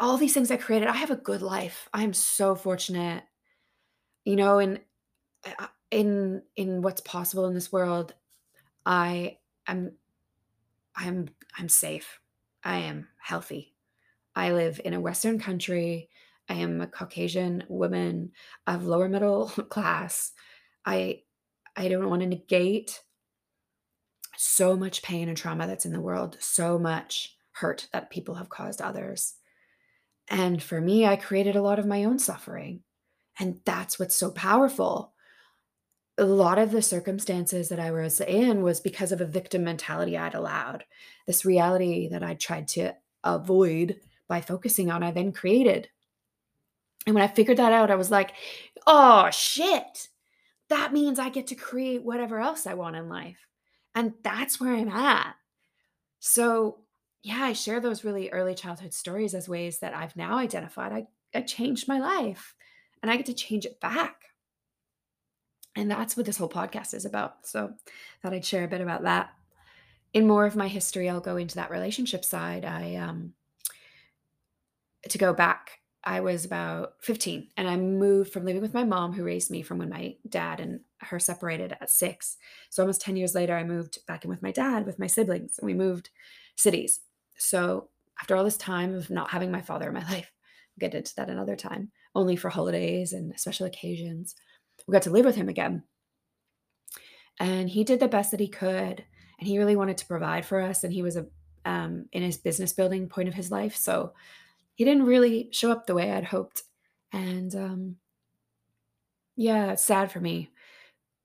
all 0.00 0.16
these 0.16 0.34
things 0.34 0.50
I 0.50 0.56
created, 0.56 0.88
I 0.88 0.96
have 0.96 1.10
a 1.10 1.16
good 1.16 1.42
life. 1.42 1.88
I 1.92 2.04
am 2.04 2.12
so 2.12 2.54
fortunate, 2.54 3.24
you 4.24 4.36
know, 4.36 4.58
and 4.58 4.80
in 5.90 6.42
in 6.56 6.82
what's 6.82 7.00
possible 7.00 7.46
in 7.46 7.54
this 7.54 7.72
world, 7.72 8.14
I 8.84 9.38
am 9.66 9.92
I'm 10.94 11.28
I'm 11.56 11.68
safe. 11.68 12.20
I 12.64 12.78
am 12.78 13.08
healthy. 13.18 13.74
I 14.34 14.52
live 14.52 14.80
in 14.84 14.94
a 14.94 15.00
Western 15.00 15.38
country. 15.38 16.10
I 16.48 16.54
am 16.54 16.80
a 16.80 16.86
Caucasian 16.86 17.64
woman 17.68 18.32
of 18.66 18.86
lower 18.86 19.08
middle 19.08 19.48
class. 19.68 20.32
I 20.84 21.22
I 21.76 21.88
don't 21.88 22.08
want 22.08 22.22
to 22.22 22.26
negate 22.26 23.02
so 24.36 24.76
much 24.76 25.02
pain 25.02 25.28
and 25.28 25.36
trauma 25.36 25.66
that's 25.66 25.84
in 25.84 25.92
the 25.92 26.00
world, 26.00 26.36
so 26.40 26.78
much 26.78 27.36
hurt 27.52 27.88
that 27.92 28.10
people 28.10 28.36
have 28.36 28.48
caused 28.48 28.80
others. 28.80 29.34
And 30.28 30.62
for 30.62 30.80
me, 30.80 31.06
I 31.06 31.16
created 31.16 31.56
a 31.56 31.62
lot 31.62 31.78
of 31.78 31.86
my 31.86 32.04
own 32.04 32.18
suffering. 32.18 32.82
And 33.38 33.60
that's 33.64 33.98
what's 33.98 34.16
so 34.16 34.30
powerful. 34.30 35.12
A 36.18 36.24
lot 36.24 36.58
of 36.58 36.70
the 36.72 36.82
circumstances 36.82 37.68
that 37.68 37.78
I 37.78 37.90
was 37.92 38.20
in 38.20 38.62
was 38.62 38.80
because 38.80 39.12
of 39.12 39.20
a 39.20 39.26
victim 39.26 39.64
mentality 39.64 40.16
I'd 40.16 40.34
allowed. 40.34 40.84
This 41.26 41.44
reality 41.44 42.08
that 42.08 42.22
I 42.22 42.34
tried 42.34 42.68
to 42.68 42.94
avoid 43.22 44.00
by 44.28 44.40
focusing 44.40 44.90
on, 44.90 45.02
I 45.02 45.12
then 45.12 45.32
created. 45.32 45.88
And 47.06 47.14
when 47.14 47.24
I 47.24 47.28
figured 47.28 47.56
that 47.56 47.72
out, 47.72 47.90
I 47.90 47.94
was 47.94 48.10
like, 48.10 48.32
oh 48.86 49.30
shit, 49.30 50.08
that 50.68 50.92
means 50.92 51.18
I 51.18 51.30
get 51.30 51.46
to 51.48 51.54
create 51.54 52.02
whatever 52.02 52.40
else 52.40 52.66
I 52.66 52.74
want 52.74 52.96
in 52.96 53.08
life. 53.08 53.46
And 53.94 54.14
that's 54.22 54.60
where 54.60 54.74
I'm 54.74 54.90
at. 54.90 55.34
So 56.20 56.80
yeah, 57.22 57.42
I 57.42 57.52
share 57.52 57.80
those 57.80 58.04
really 58.04 58.30
early 58.30 58.54
childhood 58.54 58.94
stories 58.94 59.34
as 59.34 59.48
ways 59.48 59.80
that 59.80 59.94
I've 59.94 60.16
now 60.16 60.38
identified 60.38 60.92
I, 60.92 61.06
I 61.34 61.42
changed 61.42 61.88
my 61.88 61.98
life 61.98 62.54
and 63.02 63.10
I 63.10 63.16
get 63.16 63.26
to 63.26 63.34
change 63.34 63.66
it 63.66 63.80
back. 63.80 64.22
And 65.76 65.90
that's 65.90 66.16
what 66.16 66.26
this 66.26 66.38
whole 66.38 66.48
podcast 66.48 66.94
is 66.94 67.04
about. 67.04 67.46
So 67.46 67.72
thought 68.22 68.32
I'd 68.32 68.44
share 68.44 68.64
a 68.64 68.68
bit 68.68 68.80
about 68.80 69.02
that. 69.02 69.30
In 70.12 70.26
more 70.26 70.46
of 70.46 70.56
my 70.56 70.68
history, 70.68 71.08
I'll 71.08 71.20
go 71.20 71.36
into 71.36 71.56
that 71.56 71.70
relationship 71.70 72.24
side. 72.24 72.64
I 72.64 72.96
um 72.96 73.34
to 75.08 75.18
go 75.18 75.32
back, 75.32 75.80
I 76.08 76.20
was 76.20 76.46
about 76.46 76.94
15 77.02 77.48
and 77.58 77.68
I 77.68 77.76
moved 77.76 78.32
from 78.32 78.46
living 78.46 78.62
with 78.62 78.72
my 78.72 78.82
mom 78.82 79.12
who 79.12 79.22
raised 79.22 79.50
me 79.50 79.60
from 79.60 79.76
when 79.76 79.90
my 79.90 80.16
dad 80.26 80.58
and 80.58 80.80
her 81.02 81.20
separated 81.20 81.76
at 81.78 81.90
6. 81.90 82.38
So 82.70 82.82
almost 82.82 83.02
10 83.02 83.16
years 83.16 83.34
later 83.34 83.54
I 83.54 83.62
moved 83.62 83.98
back 84.06 84.24
in 84.24 84.30
with 84.30 84.42
my 84.42 84.50
dad 84.50 84.86
with 84.86 84.98
my 84.98 85.06
siblings 85.06 85.58
and 85.58 85.66
we 85.66 85.74
moved 85.74 86.08
cities. 86.56 87.00
So 87.36 87.90
after 88.18 88.34
all 88.34 88.44
this 88.44 88.56
time 88.56 88.94
of 88.94 89.10
not 89.10 89.28
having 89.28 89.50
my 89.50 89.60
father 89.60 89.88
in 89.88 89.92
my 89.92 90.00
life, 90.10 90.32
we'll 90.80 90.88
get 90.88 90.96
into 90.96 91.14
that 91.16 91.28
another 91.28 91.56
time, 91.56 91.90
only 92.14 92.36
for 92.36 92.48
holidays 92.48 93.12
and 93.12 93.38
special 93.38 93.66
occasions, 93.66 94.34
we 94.86 94.92
got 94.92 95.02
to 95.02 95.10
live 95.10 95.26
with 95.26 95.36
him 95.36 95.50
again. 95.50 95.82
And 97.38 97.68
he 97.68 97.84
did 97.84 98.00
the 98.00 98.08
best 98.08 98.30
that 98.30 98.40
he 98.40 98.48
could. 98.48 99.04
And 99.38 99.46
he 99.46 99.58
really 99.58 99.76
wanted 99.76 99.98
to 99.98 100.06
provide 100.06 100.46
for 100.46 100.62
us. 100.62 100.84
And 100.84 100.92
he 100.92 101.02
was 101.02 101.16
a 101.16 101.26
um, 101.66 102.06
in 102.12 102.22
his 102.22 102.38
business 102.38 102.72
building 102.72 103.10
point 103.10 103.28
of 103.28 103.34
his 103.34 103.50
life. 103.50 103.76
So 103.76 104.14
he 104.78 104.84
didn't 104.84 105.06
really 105.06 105.48
show 105.50 105.72
up 105.72 105.86
the 105.86 105.94
way 105.94 106.12
I'd 106.12 106.26
hoped. 106.26 106.62
And 107.12 107.52
um, 107.56 107.96
yeah, 109.34 109.72
it's 109.72 109.84
sad 109.84 110.12
for 110.12 110.20
me. 110.20 110.50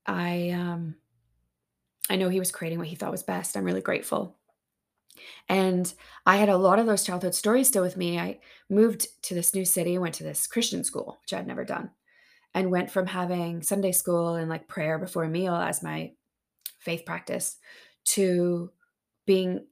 I 0.06 0.50
um, 0.50 0.96
I 2.10 2.16
know 2.16 2.28
he 2.28 2.40
was 2.40 2.50
creating 2.50 2.80
what 2.80 2.88
he 2.88 2.96
thought 2.96 3.12
was 3.12 3.22
best. 3.22 3.56
I'm 3.56 3.62
really 3.62 3.80
grateful. 3.80 4.36
And 5.48 5.94
I 6.26 6.38
had 6.38 6.48
a 6.48 6.56
lot 6.56 6.80
of 6.80 6.86
those 6.86 7.04
childhood 7.04 7.36
stories 7.36 7.68
still 7.68 7.84
with 7.84 7.96
me. 7.96 8.18
I 8.18 8.40
moved 8.68 9.06
to 9.22 9.34
this 9.34 9.54
new 9.54 9.64
city, 9.64 9.98
went 9.98 10.16
to 10.16 10.24
this 10.24 10.48
Christian 10.48 10.82
school, 10.82 11.18
which 11.22 11.32
I'd 11.32 11.46
never 11.46 11.64
done, 11.64 11.90
and 12.54 12.72
went 12.72 12.90
from 12.90 13.06
having 13.06 13.62
Sunday 13.62 13.92
school 13.92 14.34
and 14.34 14.50
like 14.50 14.66
prayer 14.66 14.98
before 14.98 15.22
a 15.22 15.28
meal 15.28 15.54
as 15.54 15.80
my 15.80 16.10
faith 16.80 17.04
practice 17.06 17.56
to 18.06 18.72
being 19.26 19.64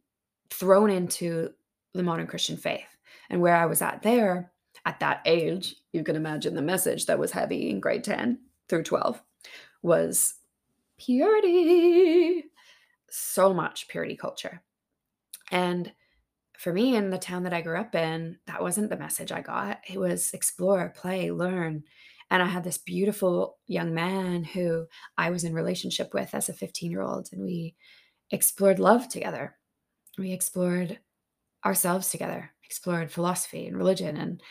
thrown 0.50 0.88
into 0.88 1.50
the 1.94 2.04
modern 2.04 2.28
Christian 2.28 2.56
faith. 2.56 2.91
And 3.32 3.40
where 3.40 3.56
I 3.56 3.66
was 3.66 3.82
at 3.82 4.02
there, 4.02 4.52
at 4.84 5.00
that 5.00 5.22
age, 5.24 5.74
you 5.92 6.04
can 6.04 6.14
imagine 6.14 6.54
the 6.54 6.62
message 6.62 7.06
that 7.06 7.18
was 7.18 7.32
heavy 7.32 7.70
in 7.70 7.80
grade 7.80 8.04
10 8.04 8.38
through 8.68 8.84
12 8.84 9.20
was 9.82 10.34
purity. 10.98 12.44
So 13.10 13.52
much 13.52 13.88
purity 13.88 14.16
culture. 14.16 14.62
And 15.50 15.92
for 16.58 16.72
me, 16.72 16.94
in 16.94 17.10
the 17.10 17.18
town 17.18 17.42
that 17.42 17.52
I 17.52 17.60
grew 17.60 17.78
up 17.78 17.94
in, 17.94 18.38
that 18.46 18.62
wasn't 18.62 18.90
the 18.90 18.96
message 18.96 19.32
I 19.32 19.40
got. 19.40 19.80
It 19.88 19.98
was 19.98 20.32
explore, 20.32 20.92
play, 20.94 21.30
learn. 21.30 21.82
And 22.30 22.42
I 22.42 22.46
had 22.46 22.64
this 22.64 22.78
beautiful 22.78 23.58
young 23.66 23.92
man 23.92 24.44
who 24.44 24.86
I 25.18 25.30
was 25.30 25.44
in 25.44 25.54
relationship 25.54 26.14
with 26.14 26.34
as 26.34 26.48
a 26.48 26.54
15 26.54 26.90
year 26.90 27.02
old, 27.02 27.28
and 27.32 27.42
we 27.42 27.74
explored 28.30 28.78
love 28.78 29.08
together. 29.08 29.56
We 30.16 30.32
explored 30.32 31.00
ourselves 31.64 32.10
together, 32.10 32.51
explored 32.72 33.12
philosophy 33.12 33.66
and 33.66 33.76
religion 33.76 34.16
and 34.16 34.42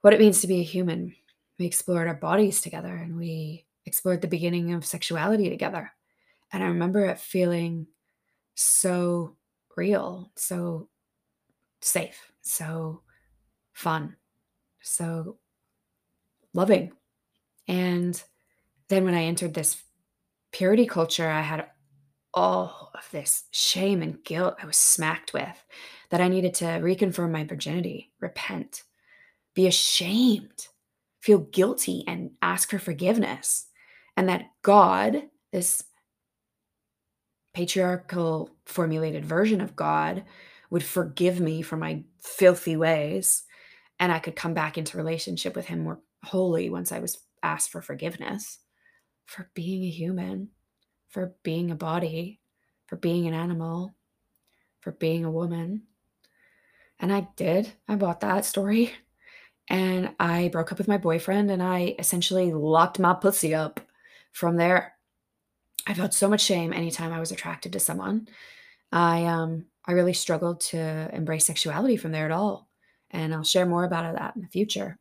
what 0.00 0.12
it 0.12 0.18
means 0.18 0.40
to 0.40 0.48
be 0.48 0.58
a 0.58 0.64
human. 0.64 1.14
We 1.60 1.66
explored 1.66 2.08
our 2.08 2.14
bodies 2.14 2.60
together 2.60 2.92
and 2.92 3.16
we 3.16 3.66
explored 3.84 4.20
the 4.20 4.26
beginning 4.26 4.72
of 4.72 4.84
sexuality 4.84 5.48
together. 5.48 5.92
And 6.52 6.64
I 6.64 6.66
remember 6.66 7.04
it 7.04 7.20
feeling 7.20 7.86
so 8.56 9.36
real, 9.76 10.32
so 10.34 10.88
safe, 11.80 12.32
so 12.42 13.02
fun, 13.74 14.16
so 14.82 15.36
loving. 16.52 16.90
And 17.68 18.20
then 18.88 19.04
when 19.04 19.14
I 19.14 19.22
entered 19.22 19.54
this 19.54 19.80
purity 20.50 20.84
culture, 20.84 21.28
I 21.28 21.42
had 21.42 21.66
all 22.36 22.92
of 22.94 23.10
this 23.10 23.44
shame 23.50 24.02
and 24.02 24.22
guilt 24.22 24.56
I 24.62 24.66
was 24.66 24.76
smacked 24.76 25.32
with 25.32 25.64
that 26.10 26.20
I 26.20 26.28
needed 26.28 26.54
to 26.54 26.66
reconfirm 26.66 27.32
my 27.32 27.44
virginity, 27.44 28.12
repent, 28.20 28.84
be 29.54 29.66
ashamed, 29.66 30.68
feel 31.20 31.38
guilty, 31.38 32.04
and 32.06 32.32
ask 32.42 32.70
for 32.70 32.78
forgiveness. 32.78 33.66
And 34.16 34.28
that 34.28 34.50
God, 34.62 35.22
this 35.50 35.82
patriarchal 37.54 38.50
formulated 38.66 39.24
version 39.24 39.60
of 39.60 39.74
God, 39.74 40.24
would 40.70 40.84
forgive 40.84 41.40
me 41.40 41.62
for 41.62 41.76
my 41.76 42.04
filthy 42.20 42.76
ways 42.76 43.44
and 43.98 44.12
I 44.12 44.18
could 44.18 44.36
come 44.36 44.54
back 44.54 44.76
into 44.76 44.96
relationship 44.96 45.56
with 45.56 45.66
him 45.66 45.80
more 45.80 46.00
wholly 46.24 46.68
once 46.70 46.92
I 46.92 46.98
was 46.98 47.18
asked 47.42 47.70
for 47.70 47.80
forgiveness 47.80 48.58
for 49.24 49.50
being 49.54 49.84
a 49.84 49.90
human, 49.90 50.50
for 51.08 51.34
being 51.42 51.70
a 51.70 51.76
body, 51.76 52.40
for 52.86 52.96
being 52.96 53.26
an 53.26 53.34
animal, 53.34 53.94
for 54.80 54.92
being 54.92 55.24
a 55.24 55.30
woman. 55.30 55.82
And 56.98 57.12
I 57.12 57.28
did. 57.36 57.72
I 57.88 57.96
bought 57.96 58.20
that 58.20 58.44
story. 58.44 58.92
And 59.68 60.14
I 60.20 60.46
broke 60.52 60.70
up 60.70 60.78
with 60.78 60.86
my 60.86 60.96
boyfriend 60.96 61.50
and 61.50 61.60
I 61.60 61.96
essentially 61.98 62.52
locked 62.52 63.00
my 63.00 63.14
pussy 63.14 63.52
up 63.52 63.80
from 64.30 64.54
there. 64.54 64.94
I 65.88 65.94
felt 65.94 66.14
so 66.14 66.28
much 66.28 66.42
shame 66.42 66.72
anytime 66.72 67.12
I 67.12 67.18
was 67.18 67.32
attracted 67.32 67.72
to 67.72 67.80
someone. 67.80 68.28
I 68.92 69.24
um 69.24 69.66
I 69.84 69.90
really 69.90 70.12
struggled 70.12 70.60
to 70.60 71.10
embrace 71.12 71.46
sexuality 71.46 71.96
from 71.96 72.12
there 72.12 72.26
at 72.26 72.30
all. 72.30 72.68
And 73.10 73.34
I'll 73.34 73.42
share 73.42 73.66
more 73.66 73.82
about 73.82 74.14
that 74.14 74.36
in 74.36 74.42
the 74.42 74.48
future. 74.48 74.98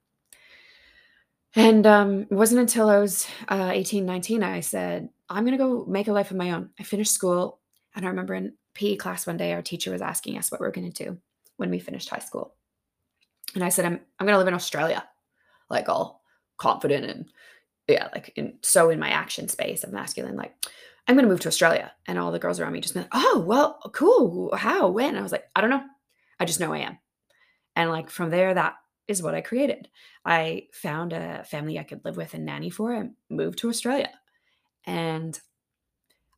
And 1.56 1.88
um, 1.88 2.22
it 2.24 2.32
wasn't 2.32 2.62
until 2.62 2.90
I 2.90 3.00
was 3.00 3.28
uh, 3.48 3.72
18, 3.74 4.06
19, 4.06 4.44
I 4.44 4.60
said, 4.60 5.10
I'm 5.30 5.46
going 5.46 5.58
to 5.58 5.64
go 5.64 5.86
make 5.86 6.08
a 6.08 6.14
life 6.14 6.32
of 6.32 6.38
my 6.38 6.52
own. 6.52 6.70
I 6.80 6.84
finished 6.84 7.14
school. 7.14 7.60
And 7.96 8.06
I 8.06 8.10
remember 8.10 8.34
in 8.34 8.54
PE 8.74 8.98
class 8.98 9.26
one 9.26 9.38
day, 9.38 9.54
our 9.54 9.62
teacher 9.62 9.92
was 9.92 10.02
asking 10.02 10.38
us 10.38 10.52
what 10.52 10.60
we 10.60 10.68
are 10.68 10.72
going 10.72 10.92
to 10.92 11.04
do 11.04 11.18
when 11.58 11.70
we 11.70 11.80
finished 11.80 12.10
high 12.10 12.20
school. 12.20 12.56
And 13.54 13.64
I 13.64 13.70
said, 13.70 13.86
I'm, 13.86 14.00
I'm 14.20 14.26
going 14.26 14.34
to 14.34 14.38
live 14.38 14.48
in 14.48 14.54
Australia, 14.54 15.08
like 15.70 15.88
all 15.88 16.22
confident 16.58 17.06
and 17.06 17.26
yeah, 17.88 18.10
like 18.14 18.34
in, 18.36 18.58
so 18.62 18.90
in 18.90 19.00
my 19.00 19.10
action 19.10 19.48
space 19.48 19.84
of 19.84 19.94
masculine, 19.94 20.36
like 20.36 20.54
I'm 21.08 21.16
going 21.16 21.26
to 21.26 21.32
move 21.32 21.42
to 21.42 21.48
Australia. 21.48 21.92
And 22.08 22.18
all 22.18 22.32
the 22.32 22.40
girls 22.40 22.60
around 22.60 22.74
me 22.74 22.82
just 22.82 22.96
went, 22.96 23.08
oh, 23.12 23.44
well, 23.46 23.80
cool. 23.94 24.56
How, 24.56 24.90
when? 24.90 25.10
And 25.10 25.20
I 25.20 25.22
was 25.22 25.32
like, 25.32 25.46
I 25.56 25.62
don't 25.62 25.70
know. 25.70 25.84
I 26.40 26.46
just 26.46 26.60
know 26.60 26.74
I 26.74 26.80
am. 26.80 26.98
And 27.76 27.90
like 27.90 28.10
from 28.10 28.30
there, 28.30 28.54
that 28.54 28.76
is 29.08 29.22
what 29.22 29.36
I 29.36 29.42
created. 29.42 29.88
I 30.26 30.68
found 30.74 31.14
a 31.14 31.44
family 31.44 31.78
I 31.78 31.84
could 31.84 32.04
live 32.04 32.18
with 32.18 32.34
and 32.34 32.46
nanny 32.46 32.70
for 32.70 32.94
and 32.94 33.12
moved 33.30 33.60
to 33.60 33.70
Australia. 33.70 34.10
And 34.86 35.40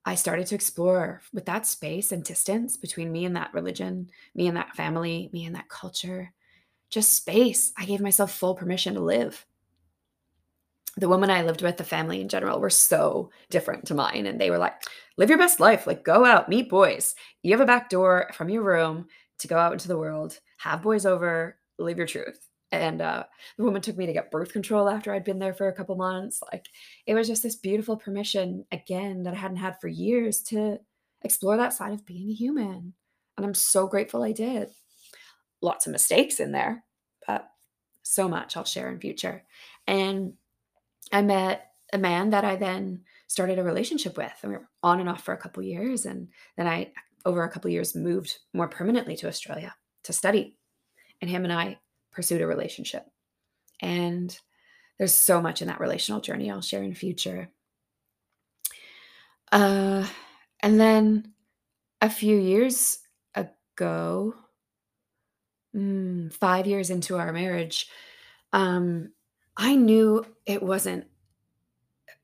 I 0.05 0.15
started 0.15 0.47
to 0.47 0.55
explore 0.55 1.21
with 1.33 1.45
that 1.45 1.67
space 1.67 2.11
and 2.11 2.23
distance 2.23 2.77
between 2.77 3.11
me 3.11 3.25
and 3.25 3.35
that 3.35 3.53
religion, 3.53 4.09
me 4.35 4.47
and 4.47 4.55
that 4.55 4.75
family, 4.75 5.29
me 5.33 5.45
and 5.45 5.55
that 5.55 5.69
culture, 5.69 6.33
just 6.89 7.13
space. 7.13 7.73
I 7.77 7.85
gave 7.85 7.99
myself 7.99 8.31
full 8.31 8.55
permission 8.55 8.93
to 8.93 9.01
live. 9.01 9.45
The 10.95 11.09
woman 11.09 11.29
I 11.29 11.43
lived 11.43 11.61
with, 11.61 11.77
the 11.77 11.83
family 11.83 12.21
in 12.21 12.29
general, 12.29 12.59
were 12.59 12.69
so 12.69 13.31
different 13.49 13.85
to 13.87 13.95
mine. 13.95 14.25
And 14.25 14.39
they 14.39 14.49
were 14.49 14.57
like, 14.57 14.81
live 15.17 15.29
your 15.29 15.37
best 15.37 15.59
life. 15.59 15.85
Like, 15.85 16.03
go 16.03 16.23
out, 16.23 16.49
meet 16.49 16.69
boys. 16.69 17.13
You 17.43 17.51
have 17.51 17.61
a 17.61 17.65
back 17.65 17.89
door 17.89 18.31
from 18.33 18.49
your 18.49 18.63
room 18.63 19.07
to 19.39 19.47
go 19.47 19.57
out 19.57 19.73
into 19.73 19.89
the 19.89 19.97
world, 19.97 20.39
have 20.57 20.81
boys 20.81 21.05
over, 21.05 21.59
live 21.77 21.97
your 21.97 22.07
truth 22.07 22.46
and 22.71 23.01
uh, 23.01 23.23
the 23.57 23.63
woman 23.63 23.81
took 23.81 23.97
me 23.97 24.05
to 24.05 24.13
get 24.13 24.31
birth 24.31 24.51
control 24.51 24.89
after 24.89 25.13
I'd 25.13 25.23
been 25.23 25.39
there 25.39 25.53
for 25.53 25.67
a 25.67 25.73
couple 25.73 25.95
months. 25.95 26.41
Like 26.51 26.65
it 27.05 27.13
was 27.13 27.27
just 27.27 27.43
this 27.43 27.55
beautiful 27.55 27.95
permission 27.95 28.65
again 28.71 29.23
that 29.23 29.33
I 29.33 29.37
hadn't 29.37 29.57
had 29.57 29.79
for 29.79 29.87
years 29.87 30.41
to 30.43 30.79
explore 31.23 31.57
that 31.57 31.73
side 31.73 31.93
of 31.93 32.05
being 32.05 32.29
a 32.29 32.33
human. 32.33 32.93
And 33.37 33.45
I'm 33.45 33.53
so 33.53 33.87
grateful 33.87 34.23
I 34.23 34.31
did. 34.31 34.69
Lots 35.61 35.87
of 35.87 35.91
mistakes 35.91 36.39
in 36.39 36.51
there, 36.51 36.83
but 37.25 37.47
so 38.03 38.27
much 38.27 38.57
I'll 38.57 38.65
share 38.65 38.89
in 38.91 38.99
future. 38.99 39.43
And 39.85 40.33
I 41.11 41.21
met 41.21 41.71
a 41.93 41.97
man 41.97 42.31
that 42.31 42.43
I 42.43 42.55
then 42.55 43.01
started 43.27 43.59
a 43.59 43.63
relationship 43.63 44.17
with, 44.17 44.33
and 44.41 44.51
we 44.51 44.57
were 44.57 44.69
on 44.83 44.99
and 44.99 45.09
off 45.09 45.23
for 45.23 45.33
a 45.33 45.37
couple 45.37 45.63
years. 45.63 46.05
And 46.05 46.27
then 46.57 46.67
I, 46.67 46.91
over 47.25 47.43
a 47.43 47.49
couple 47.49 47.71
years, 47.71 47.95
moved 47.95 48.37
more 48.53 48.67
permanently 48.67 49.15
to 49.17 49.27
Australia 49.27 49.73
to 50.03 50.13
study. 50.13 50.57
And 51.21 51.29
him 51.29 51.43
and 51.43 51.53
I 51.53 51.79
pursued 52.17 52.41
a 52.41 52.47
relationship. 52.47 53.05
And 53.79 54.35
there's 54.97 55.13
so 55.13 55.39
much 55.39 55.61
in 55.61 55.67
that 55.67 55.79
relational 55.79 56.19
journey 56.19 56.49
I'll 56.49 56.61
share 56.61 56.81
in 56.81 56.95
future. 56.95 57.49
Uh, 59.51 60.07
and 60.61 60.79
then 60.79 61.31
a 62.01 62.09
few 62.09 62.35
years 62.35 62.97
ago, 63.35 64.33
mm, 65.75 66.33
five 66.33 66.65
years 66.65 66.89
into 66.89 67.17
our 67.17 67.31
marriage, 67.31 67.87
um, 68.51 69.11
I 69.55 69.75
knew 69.75 70.25
it 70.47 70.63
wasn't. 70.63 71.05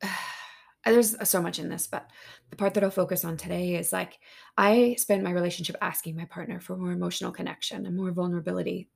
Uh, 0.01 0.07
there's 0.85 1.15
so 1.29 1.39
much 1.39 1.59
in 1.59 1.69
this, 1.69 1.85
but 1.85 2.09
the 2.49 2.55
part 2.55 2.73
that 2.73 2.83
I'll 2.83 2.89
focus 2.89 3.23
on 3.23 3.37
today 3.37 3.75
is 3.75 3.93
like 3.93 4.17
I 4.57 4.95
spent 4.97 5.23
my 5.23 5.31
relationship 5.31 5.77
asking 5.81 6.15
my 6.15 6.25
partner 6.25 6.59
for 6.59 6.75
more 6.75 6.91
emotional 6.91 7.31
connection 7.31 7.85
and 7.85 7.95
more 7.95 8.11
vulnerability 8.11 8.89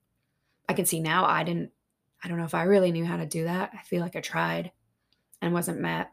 I 0.67 0.73
can 0.73 0.85
see 0.85 0.99
now 0.99 1.25
I 1.25 1.43
didn't 1.43 1.71
I 2.23 2.27
don't 2.27 2.37
know 2.37 2.45
if 2.45 2.55
I 2.55 2.63
really 2.63 2.91
knew 2.91 3.05
how 3.05 3.17
to 3.17 3.25
do 3.25 3.43
that. 3.43 3.71
I 3.73 3.83
feel 3.83 4.01
like 4.01 4.15
I 4.15 4.21
tried 4.21 4.71
and 5.41 5.53
wasn't 5.53 5.79
met. 5.79 6.11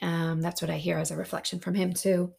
Um, 0.00 0.40
that's 0.40 0.62
what 0.62 0.70
I 0.70 0.78
hear 0.78 0.98
as 0.98 1.10
a 1.10 1.16
reflection 1.16 1.60
from 1.60 1.74
him 1.74 1.92
too. 1.92 2.32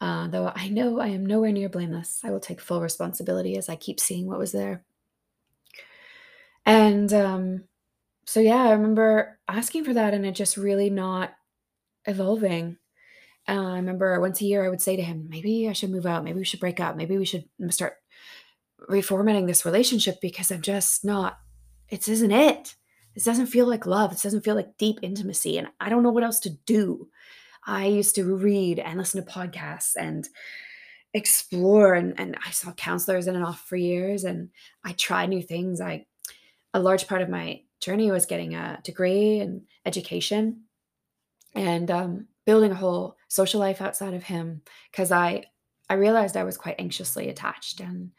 Uh, 0.00 0.28
though 0.28 0.52
I 0.54 0.68
know 0.68 1.00
I 1.00 1.08
am 1.08 1.24
nowhere 1.24 1.52
near 1.52 1.68
blameless, 1.68 2.20
I 2.22 2.30
will 2.30 2.40
take 2.40 2.60
full 2.60 2.80
responsibility 2.80 3.56
as 3.56 3.68
I 3.68 3.76
keep 3.76 3.98
seeing 3.98 4.26
what 4.26 4.38
was 4.38 4.52
there. 4.52 4.84
And 6.64 7.12
um, 7.12 7.64
so, 8.24 8.40
yeah, 8.40 8.64
I 8.64 8.72
remember 8.72 9.38
asking 9.48 9.84
for 9.84 9.94
that 9.94 10.14
and 10.14 10.26
it 10.26 10.32
just 10.32 10.56
really 10.56 10.90
not 10.90 11.32
evolving. 12.04 12.76
Uh, 13.48 13.72
I 13.72 13.76
remember 13.76 14.20
once 14.20 14.40
a 14.40 14.44
year 14.44 14.64
I 14.64 14.68
would 14.68 14.82
say 14.82 14.96
to 14.96 15.02
him, 15.02 15.26
maybe 15.28 15.68
I 15.68 15.72
should 15.72 15.90
move 15.90 16.06
out. 16.06 16.24
Maybe 16.24 16.38
we 16.38 16.44
should 16.44 16.60
break 16.60 16.80
up. 16.80 16.96
Maybe 16.96 17.16
we 17.16 17.24
should 17.24 17.44
start 17.70 17.94
reformatting 18.90 19.46
this 19.46 19.64
relationship 19.64 20.20
because 20.20 20.50
I'm 20.50 20.62
just 20.62 21.04
not, 21.04 21.38
it 21.88 22.08
isn't 22.08 22.32
it. 22.32 22.74
This 23.14 23.24
doesn't 23.24 23.46
feel 23.46 23.66
like 23.66 23.86
love. 23.86 24.10
This 24.10 24.22
doesn't 24.22 24.44
feel 24.44 24.54
like 24.54 24.76
deep 24.76 24.98
intimacy. 25.02 25.58
And 25.58 25.68
I 25.80 25.88
don't 25.88 26.02
know 26.02 26.10
what 26.10 26.24
else 26.24 26.40
to 26.40 26.50
do. 26.50 27.08
I 27.66 27.86
used 27.86 28.14
to 28.16 28.36
read 28.36 28.78
and 28.78 28.98
listen 28.98 29.24
to 29.24 29.30
podcasts 29.30 29.92
and 29.98 30.28
explore 31.14 31.94
and, 31.94 32.18
and 32.20 32.36
I 32.46 32.50
saw 32.50 32.72
counselors 32.72 33.26
in 33.26 33.34
and 33.34 33.44
off 33.44 33.66
for 33.66 33.76
years 33.76 34.24
and 34.24 34.50
I 34.84 34.92
tried 34.92 35.30
new 35.30 35.42
things. 35.42 35.80
I 35.80 36.06
a 36.74 36.78
large 36.78 37.08
part 37.08 37.22
of 37.22 37.30
my 37.30 37.62
journey 37.80 38.10
was 38.10 38.26
getting 38.26 38.54
a 38.54 38.78
degree 38.84 39.40
in 39.40 39.62
education 39.86 40.64
and 41.54 41.90
um, 41.90 42.26
building 42.44 42.70
a 42.70 42.76
whole 42.76 43.16
social 43.28 43.60
life 43.60 43.80
outside 43.80 44.12
of 44.12 44.22
him 44.22 44.60
because 44.90 45.10
I 45.10 45.44
I 45.88 45.94
realized 45.94 46.36
I 46.36 46.44
was 46.44 46.58
quite 46.58 46.76
anxiously 46.78 47.28
attached 47.28 47.80
and 47.80 48.10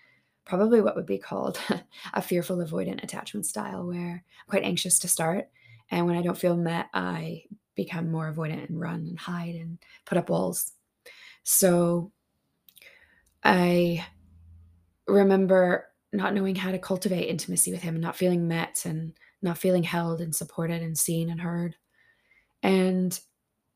probably 0.48 0.82
what 0.82 0.96
would 0.96 1.06
be 1.06 1.18
called 1.18 1.60
a 2.14 2.22
fearful 2.22 2.58
avoidant 2.58 3.04
attachment 3.04 3.46
style 3.46 3.86
where 3.86 4.24
I'm 4.24 4.50
quite 4.50 4.64
anxious 4.64 4.98
to 5.00 5.08
start. 5.08 5.50
And 5.92 6.06
when 6.06 6.16
I 6.16 6.22
don't 6.22 6.38
feel 6.38 6.56
met, 6.56 6.88
I 6.94 7.44
become 7.76 8.10
more 8.10 8.34
avoidant 8.34 8.70
and 8.70 8.80
run 8.80 9.02
and 9.08 9.20
hide 9.20 9.56
and 9.56 9.78
put 10.06 10.18
up 10.18 10.30
walls. 10.30 10.72
So 11.44 12.12
I 13.44 14.06
remember 15.06 15.88
not 16.14 16.34
knowing 16.34 16.56
how 16.56 16.72
to 16.72 16.80
cultivate 16.80 17.28
intimacy 17.28 17.72
with 17.72 17.82
him 17.82 17.96
and 17.96 18.02
not 18.02 18.16
feeling 18.16 18.48
met 18.48 18.84
and 18.86 19.14
not 19.42 19.58
feeling 19.58 19.84
held 19.84 20.22
and 20.22 20.36
supported 20.36 20.82
and 20.82 20.98
seen 20.98 21.30
and 21.30 21.42
heard. 21.42 21.76
And 22.64 23.18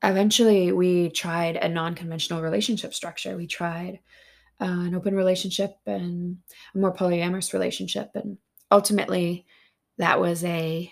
eventually 0.03 0.71
we 0.71 1.09
tried 1.09 1.57
a 1.57 1.69
non 1.69 1.95
conventional 1.95 2.41
relationship 2.41 2.93
structure. 2.93 3.35
We 3.35 3.47
tried 3.47 3.99
uh, 4.61 4.65
an 4.65 4.95
open 4.95 5.15
relationship 5.15 5.75
and 5.85 6.37
a 6.75 6.77
more 6.77 6.93
polyamorous 6.93 7.53
relationship. 7.53 8.11
And 8.13 8.37
ultimately, 8.69 9.45
that 9.97 10.19
was 10.19 10.43
a 10.43 10.91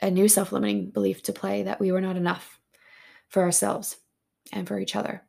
a 0.00 0.10
new 0.10 0.26
self-limiting 0.26 0.90
belief 0.90 1.22
to 1.22 1.32
play 1.32 1.62
that 1.62 1.78
we 1.78 1.92
were 1.92 2.00
not 2.00 2.16
enough 2.16 2.58
for 3.28 3.42
ourselves 3.42 3.98
and 4.52 4.66
for 4.66 4.80
each 4.80 4.96
other. 4.96 5.22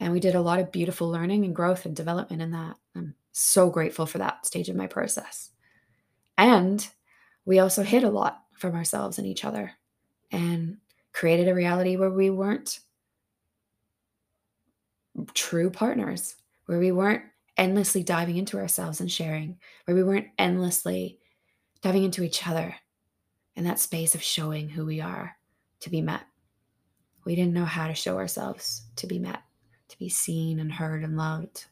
And 0.00 0.12
we 0.12 0.20
did 0.20 0.34
a 0.34 0.40
lot 0.40 0.58
of 0.58 0.72
beautiful 0.72 1.08
learning 1.08 1.44
and 1.44 1.54
growth 1.54 1.86
and 1.86 1.94
development 1.94 2.42
in 2.42 2.50
that. 2.50 2.74
I'm 2.96 3.14
so 3.32 3.70
grateful 3.70 4.04
for 4.04 4.18
that 4.18 4.44
stage 4.44 4.68
of 4.68 4.74
my 4.74 4.88
process. 4.88 5.50
And 6.36 6.86
we 7.44 7.60
also 7.60 7.82
hid 7.82 8.02
a 8.02 8.10
lot 8.10 8.42
from 8.58 8.74
ourselves 8.74 9.18
and 9.18 9.26
each 9.26 9.44
other 9.44 9.72
and 10.32 10.78
created 11.12 11.46
a 11.48 11.54
reality 11.54 11.96
where 11.96 12.10
we 12.10 12.28
weren't 12.28 12.80
true 15.34 15.70
partners, 15.70 16.36
where 16.66 16.78
we 16.78 16.92
weren't 16.92 17.22
endlessly 17.56 18.02
diving 18.02 18.36
into 18.36 18.58
ourselves 18.58 19.00
and 19.00 19.10
sharing, 19.10 19.58
where 19.84 19.96
we 19.96 20.02
weren't 20.02 20.28
endlessly 20.38 21.18
diving 21.82 22.04
into 22.04 22.22
each 22.22 22.46
other 22.46 22.74
in 23.54 23.64
that 23.64 23.78
space 23.78 24.14
of 24.14 24.22
showing 24.22 24.68
who 24.68 24.84
we 24.84 25.00
are 25.00 25.36
to 25.80 25.90
be 25.90 26.02
met. 26.02 26.22
We 27.24 27.34
didn't 27.34 27.54
know 27.54 27.64
how 27.64 27.88
to 27.88 27.94
show 27.94 28.18
ourselves 28.18 28.82
to 28.96 29.06
be 29.06 29.18
met, 29.18 29.42
to 29.88 29.98
be 29.98 30.08
seen 30.08 30.60
and 30.60 30.72
heard 30.72 31.02
and 31.02 31.16
loved. 31.16 31.66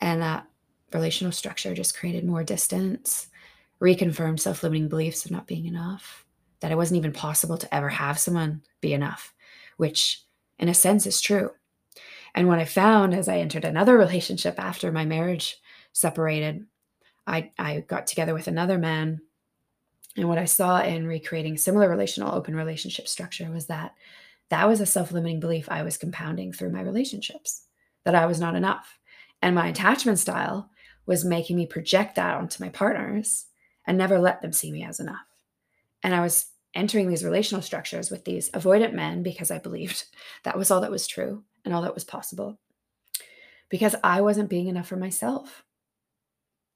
And 0.00 0.20
that 0.22 0.46
relational 0.92 1.32
structure 1.32 1.74
just 1.74 1.96
created 1.96 2.24
more 2.24 2.42
distance, 2.42 3.28
reconfirmed 3.80 4.40
self 4.40 4.62
limiting 4.62 4.88
beliefs 4.88 5.24
of 5.24 5.30
not 5.30 5.46
being 5.46 5.66
enough, 5.66 6.24
that 6.60 6.72
it 6.72 6.76
wasn't 6.76 6.98
even 6.98 7.12
possible 7.12 7.58
to 7.58 7.74
ever 7.74 7.88
have 7.88 8.18
someone 8.18 8.62
be 8.80 8.92
enough, 8.94 9.34
which 9.76 10.22
in 10.58 10.68
a 10.68 10.74
sense 10.74 11.06
is 11.06 11.20
true. 11.20 11.50
And 12.34 12.48
what 12.48 12.58
I 12.58 12.64
found 12.64 13.14
as 13.14 13.28
I 13.28 13.38
entered 13.38 13.64
another 13.64 13.96
relationship 13.96 14.58
after 14.58 14.90
my 14.90 15.04
marriage 15.04 15.58
separated, 15.92 16.66
I, 17.26 17.50
I 17.58 17.80
got 17.80 18.06
together 18.06 18.34
with 18.34 18.48
another 18.48 18.78
man. 18.78 19.20
And 20.16 20.28
what 20.28 20.38
I 20.38 20.46
saw 20.46 20.80
in 20.82 21.06
recreating 21.06 21.56
similar 21.56 21.88
relational 21.88 22.34
open 22.34 22.54
relationship 22.54 23.08
structure 23.08 23.50
was 23.50 23.66
that 23.66 23.94
that 24.48 24.68
was 24.68 24.80
a 24.80 24.86
self 24.86 25.12
limiting 25.12 25.40
belief 25.40 25.68
I 25.70 25.82
was 25.82 25.96
compounding 25.96 26.52
through 26.52 26.72
my 26.72 26.82
relationships, 26.82 27.66
that 28.04 28.14
I 28.14 28.26
was 28.26 28.40
not 28.40 28.54
enough. 28.54 28.98
And 29.40 29.54
my 29.54 29.68
attachment 29.68 30.18
style 30.18 30.70
was 31.06 31.24
making 31.24 31.56
me 31.56 31.66
project 31.66 32.16
that 32.16 32.36
onto 32.36 32.62
my 32.62 32.68
partners 32.68 33.46
and 33.86 33.98
never 33.98 34.18
let 34.18 34.40
them 34.40 34.52
see 34.52 34.70
me 34.70 34.84
as 34.84 35.00
enough. 35.00 35.26
And 36.02 36.14
I 36.14 36.20
was 36.20 36.46
entering 36.74 37.08
these 37.08 37.24
relational 37.24 37.62
structures 37.62 38.10
with 38.10 38.24
these 38.24 38.50
avoidant 38.50 38.94
men 38.94 39.22
because 39.22 39.50
I 39.50 39.58
believed 39.58 40.04
that 40.44 40.56
was 40.56 40.70
all 40.70 40.80
that 40.80 40.90
was 40.90 41.06
true 41.06 41.44
and 41.64 41.74
all 41.74 41.82
that 41.82 41.94
was 41.94 42.04
possible. 42.04 42.58
Because 43.68 43.94
I 44.04 44.20
wasn't 44.20 44.50
being 44.50 44.68
enough 44.68 44.86
for 44.86 44.96
myself. 44.96 45.64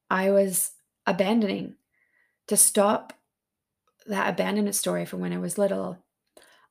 I 0.08 0.30
was 0.30 0.72
abandoning 1.06 1.74
to 2.46 2.56
stop 2.56 3.12
that 4.06 4.28
abandonment 4.28 4.76
story 4.76 5.04
from 5.04 5.20
when 5.20 5.32
I 5.32 5.38
was 5.38 5.58
little 5.58 5.98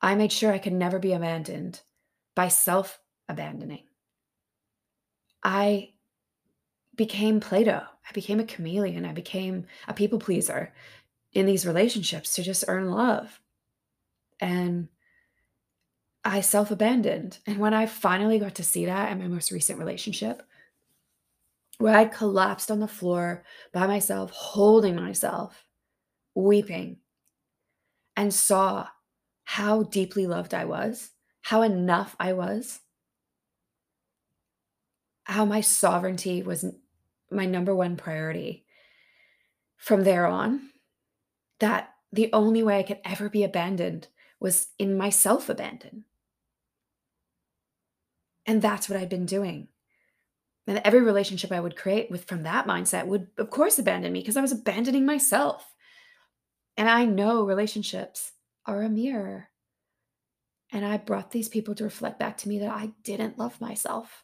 I 0.02 0.14
made 0.14 0.32
sure 0.32 0.52
I 0.52 0.60
could 0.60 0.74
never 0.74 1.00
be 1.00 1.14
abandoned 1.14 1.82
by 2.36 2.48
self 2.48 3.00
abandoning. 3.28 3.86
I 5.44 5.94
became 6.96 7.40
Play-Doh. 7.40 7.82
I 7.82 8.12
became 8.14 8.40
a 8.40 8.46
chameleon. 8.46 9.06
I 9.06 9.14
became 9.14 9.66
a 9.88 9.96
people 9.96 10.20
pleaser 10.20 10.74
in 11.34 11.48
these 11.48 11.66
relationships 11.66 12.36
to 12.36 12.44
just 12.44 12.66
earn 12.68 12.92
love. 12.92 13.40
And 14.40 14.90
I 16.26 16.42
self 16.42 16.72
abandoned. 16.72 17.38
And 17.46 17.60
when 17.60 17.76
I 17.76 17.86
finally 17.86 18.40
got 18.40 18.56
to 18.56 18.64
see 18.64 18.88
that 18.88 19.12
in 19.12 19.20
my 19.20 19.28
most 19.28 19.52
recent 19.52 19.78
relationship, 19.78 20.42
where 21.78 21.96
I 21.96 22.06
collapsed 22.06 22.72
on 22.72 22.80
the 22.80 22.88
floor 22.88 23.44
by 23.72 23.86
myself, 23.86 24.32
holding 24.32 24.96
myself, 24.96 25.66
weeping, 26.34 26.98
and 28.18 28.34
saw 28.34 28.88
how 29.44 29.84
deeply 29.84 30.26
loved 30.26 30.56
I 30.56 30.66
was, 30.66 31.12
how 31.44 31.62
enough 31.62 32.16
I 32.20 32.34
was, 32.34 32.80
how 35.26 35.46
my 35.46 35.62
sovereignty 35.62 36.42
was 36.42 36.66
my 37.30 37.46
number 37.46 37.76
one 37.76 37.98
priority. 37.98 38.66
From 39.78 40.04
there 40.04 40.26
on, 40.26 40.70
that 41.60 41.94
the 42.12 42.32
only 42.34 42.64
way 42.64 42.80
I 42.80 42.84
could 42.84 43.00
ever 43.06 43.30
be 43.30 43.44
abandoned 43.44 44.08
was 44.40 44.70
in 44.80 44.98
myself 44.98 45.50
abandon. 45.50 46.06
And 48.46 48.62
that's 48.62 48.90
what 48.90 49.00
I'd 49.00 49.10
been 49.10 49.26
doing. 49.26 49.70
And 50.68 50.82
every 50.84 51.02
relationship 51.02 51.52
I 51.52 51.60
would 51.60 51.76
create 51.76 52.10
with 52.10 52.26
from 52.26 52.44
that 52.44 52.66
mindset 52.66 53.06
would, 53.06 53.28
of 53.38 53.50
course, 53.50 53.78
abandon 53.78 54.12
me 54.12 54.22
because 54.22 54.38
I 54.38 54.42
was 54.42 54.52
abandoning 54.52 55.06
myself. 55.06 55.76
And 56.78 56.90
I 56.90 57.06
know 57.06 57.44
relationships 57.44 58.34
are 58.66 58.82
a 58.82 58.90
mirror. 58.90 59.50
And 60.72 60.84
I 60.84 60.98
brought 60.98 61.32
these 61.32 61.50
people 61.50 61.76
to 61.76 61.84
reflect 61.84 62.20
back 62.20 62.38
to 62.38 62.50
me 62.50 62.60
that 62.60 62.72
I 62.72 62.92
didn't 63.04 63.38
love 63.38 63.62
myself. 63.62 64.24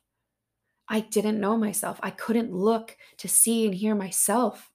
I 0.90 1.00
didn't 1.00 1.40
know 1.40 1.58
myself. 1.58 2.00
I 2.04 2.10
couldn't 2.10 2.52
look 2.52 2.98
to 3.20 3.28
see 3.28 3.66
and 3.66 3.76
hear 3.76 3.96
myself. 3.96 4.72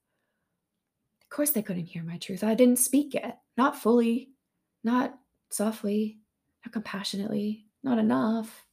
Of 1.21 1.29
course, 1.29 1.51
they 1.51 1.63
couldn't 1.63 1.87
hear 1.87 2.05
my 2.05 2.17
truth. 2.19 2.45
I 2.45 2.55
didn't 2.55 2.79
speak 2.79 3.15
it, 3.15 3.35
not 3.57 3.77
fully, 3.77 4.31
not 4.85 5.19
softly, 5.51 6.21
not 6.65 6.73
compassionately, 6.73 7.67
not 7.83 7.99
enough. 7.99 8.66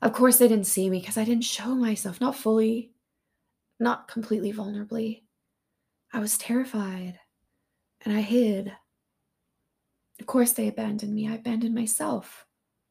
Of 0.00 0.12
course, 0.12 0.38
they 0.38 0.48
didn't 0.48 0.66
see 0.66 0.88
me 0.88 1.00
because 1.00 1.18
I 1.18 1.24
didn't 1.24 1.44
show 1.44 1.74
myself, 1.74 2.20
not 2.20 2.36
fully, 2.36 2.92
not 3.80 4.08
completely 4.08 4.52
vulnerably. 4.52 5.22
I 6.12 6.20
was 6.20 6.38
terrified 6.38 7.18
and 8.04 8.16
I 8.16 8.20
hid. 8.20 8.72
Of 10.20 10.26
course, 10.26 10.52
they 10.52 10.68
abandoned 10.68 11.14
me. 11.14 11.28
I 11.28 11.34
abandoned 11.34 11.74
myself. 11.74 12.46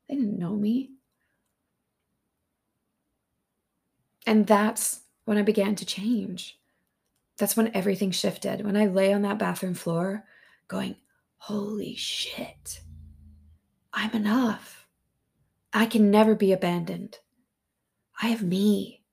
They 0.08 0.16
didn't 0.16 0.40
know 0.40 0.56
me. 0.56 0.92
And 4.26 4.46
that's 4.46 5.02
when 5.26 5.38
I 5.38 5.42
began 5.42 5.76
to 5.76 5.86
change. 5.86 6.60
That's 7.38 7.56
when 7.56 7.76
everything 7.76 8.12
shifted. 8.12 8.66
When 8.66 8.76
I 8.76 8.88
lay 8.88 9.14
on 9.14 9.22
that 9.22 9.40
bathroom 9.40 9.74
floor 9.74 10.26
going, 10.68 10.96
holy 11.38 11.96
shit, 11.96 12.82
I'm 13.94 14.12
enough. 14.12 14.77
I 15.74 15.86
can 15.86 16.12
never 16.12 16.36
be 16.36 16.54
abandoned. 16.54 17.18
I 18.22 18.28
have 18.28 18.44
me. 18.44 19.04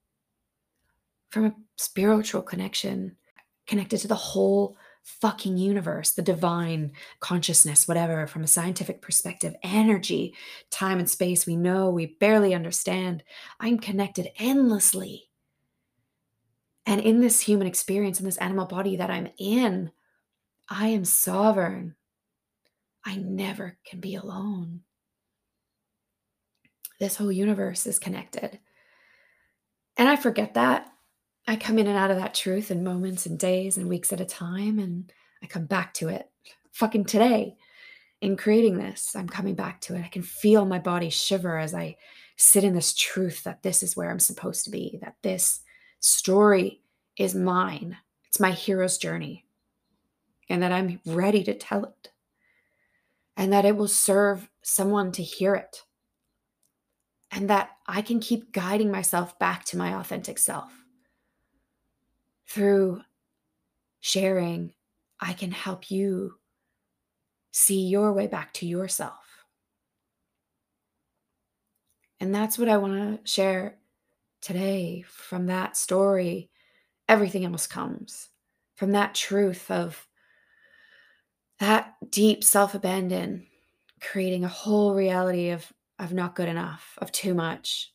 From 1.29 1.45
a 1.45 1.55
spiritual 1.77 2.41
connection, 2.41 3.17
connected 3.67 3.99
to 3.99 4.07
the 4.07 4.15
whole 4.15 4.77
fucking 5.03 5.57
universe, 5.57 6.11
the 6.11 6.21
divine 6.21 6.91
consciousness, 7.19 7.87
whatever, 7.87 8.25
from 8.25 8.43
a 8.43 8.47
scientific 8.47 9.01
perspective, 9.01 9.55
energy, 9.63 10.33
time 10.71 10.97
and 10.97 11.09
space 11.09 11.45
we 11.45 11.55
know, 11.55 11.89
we 11.89 12.17
barely 12.19 12.55
understand. 12.55 13.23
I'm 13.59 13.77
connected 13.77 14.29
endlessly. 14.37 15.29
And 16.87 17.01
in 17.01 17.21
this 17.21 17.41
human 17.41 17.67
experience, 17.67 18.19
in 18.19 18.25
this 18.25 18.37
animal 18.37 18.65
body 18.65 18.95
that 18.95 19.11
I'm 19.11 19.29
in, 19.37 19.91
I 20.69 20.87
am 20.87 21.05
sovereign. 21.05 21.95
I 23.05 23.17
never 23.17 23.77
can 23.85 23.99
be 23.99 24.15
alone. 24.15 24.81
This 26.99 27.15
whole 27.15 27.31
universe 27.31 27.85
is 27.87 27.99
connected. 27.99 28.59
And 29.97 30.07
I 30.09 30.15
forget 30.15 30.53
that 30.53 30.91
I 31.47 31.55
come 31.55 31.77
in 31.77 31.87
and 31.87 31.97
out 31.97 32.11
of 32.11 32.17
that 32.17 32.33
truth 32.33 32.71
in 32.71 32.83
moments 32.83 33.25
and 33.25 33.37
days 33.37 33.77
and 33.77 33.87
weeks 33.87 34.11
at 34.11 34.21
a 34.21 34.25
time. 34.25 34.79
And 34.79 35.11
I 35.43 35.47
come 35.47 35.65
back 35.65 35.93
to 35.95 36.09
it 36.09 36.29
fucking 36.71 37.05
today 37.05 37.55
in 38.21 38.37
creating 38.37 38.77
this. 38.77 39.15
I'm 39.15 39.29
coming 39.29 39.55
back 39.55 39.81
to 39.81 39.95
it. 39.95 40.03
I 40.03 40.07
can 40.07 40.23
feel 40.23 40.65
my 40.65 40.79
body 40.79 41.09
shiver 41.09 41.57
as 41.57 41.73
I 41.73 41.97
sit 42.37 42.63
in 42.63 42.73
this 42.73 42.93
truth 42.93 43.43
that 43.43 43.63
this 43.63 43.83
is 43.83 43.95
where 43.95 44.09
I'm 44.09 44.19
supposed 44.19 44.65
to 44.65 44.71
be, 44.71 44.99
that 45.01 45.15
this 45.21 45.61
story 45.99 46.81
is 47.17 47.35
mine. 47.35 47.97
It's 48.27 48.39
my 48.41 48.51
hero's 48.51 48.97
journey, 48.97 49.45
and 50.49 50.61
that 50.61 50.73
I'm 50.73 50.99
ready 51.05 51.43
to 51.45 51.53
tell 51.53 51.85
it, 51.85 52.11
and 53.37 53.53
that 53.53 53.63
it 53.63 53.77
will 53.77 53.87
serve 53.87 54.49
someone 54.61 55.13
to 55.13 55.23
hear 55.23 55.55
it, 55.55 55.84
and 57.35 57.49
that 57.49 57.71
I 57.85 58.01
can 58.01 58.21
keep 58.21 58.53
guiding 58.53 58.89
myself 58.89 59.37
back 59.37 59.65
to 59.65 59.77
my 59.77 59.93
authentic 59.99 60.39
self 60.39 60.71
through 62.47 63.01
sharing, 63.99 64.73
I 65.19 65.33
can 65.33 65.51
help 65.51 65.91
you 65.91 66.35
see 67.51 67.87
your 67.87 68.13
way 68.13 68.27
back 68.27 68.53
to 68.53 68.65
yourself. 68.65 69.19
And 72.21 72.33
that's 72.33 72.57
what 72.57 72.69
I 72.69 72.77
want 72.77 73.25
to 73.25 73.29
share 73.29 73.79
today 74.41 75.03
from 75.05 75.47
that 75.47 75.75
story. 75.75 76.49
Everything 77.09 77.43
else 77.43 77.67
comes 77.67 78.29
from 78.75 78.93
that 78.93 79.13
truth 79.13 79.69
of 79.69 80.07
that 81.59 81.95
deep 82.09 82.45
self 82.45 82.75
abandon, 82.75 83.45
creating 83.99 84.45
a 84.45 84.49
whole 84.49 84.95
reality 84.95 85.49
of, 85.49 85.69
of 85.99 86.13
not 86.13 86.35
good 86.35 86.49
enough, 86.49 86.97
of 87.01 87.11
too 87.11 87.33
much, 87.33 87.93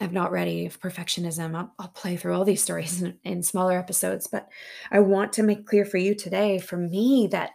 I'm 0.00 0.12
not 0.12 0.30
ready 0.30 0.66
of 0.66 0.80
perfectionism. 0.80 1.54
I'll, 1.54 1.72
I'll, 1.78 1.88
play 1.88 2.16
through 2.16 2.34
all 2.34 2.44
these 2.44 2.62
stories 2.62 3.02
in, 3.02 3.18
in 3.24 3.42
smaller 3.42 3.78
episodes, 3.78 4.26
but 4.26 4.48
I 4.90 5.00
want 5.00 5.32
to 5.34 5.42
make 5.42 5.66
clear 5.66 5.84
for 5.84 5.96
you 5.96 6.14
today, 6.14 6.58
for 6.58 6.76
me, 6.76 7.28
that 7.32 7.50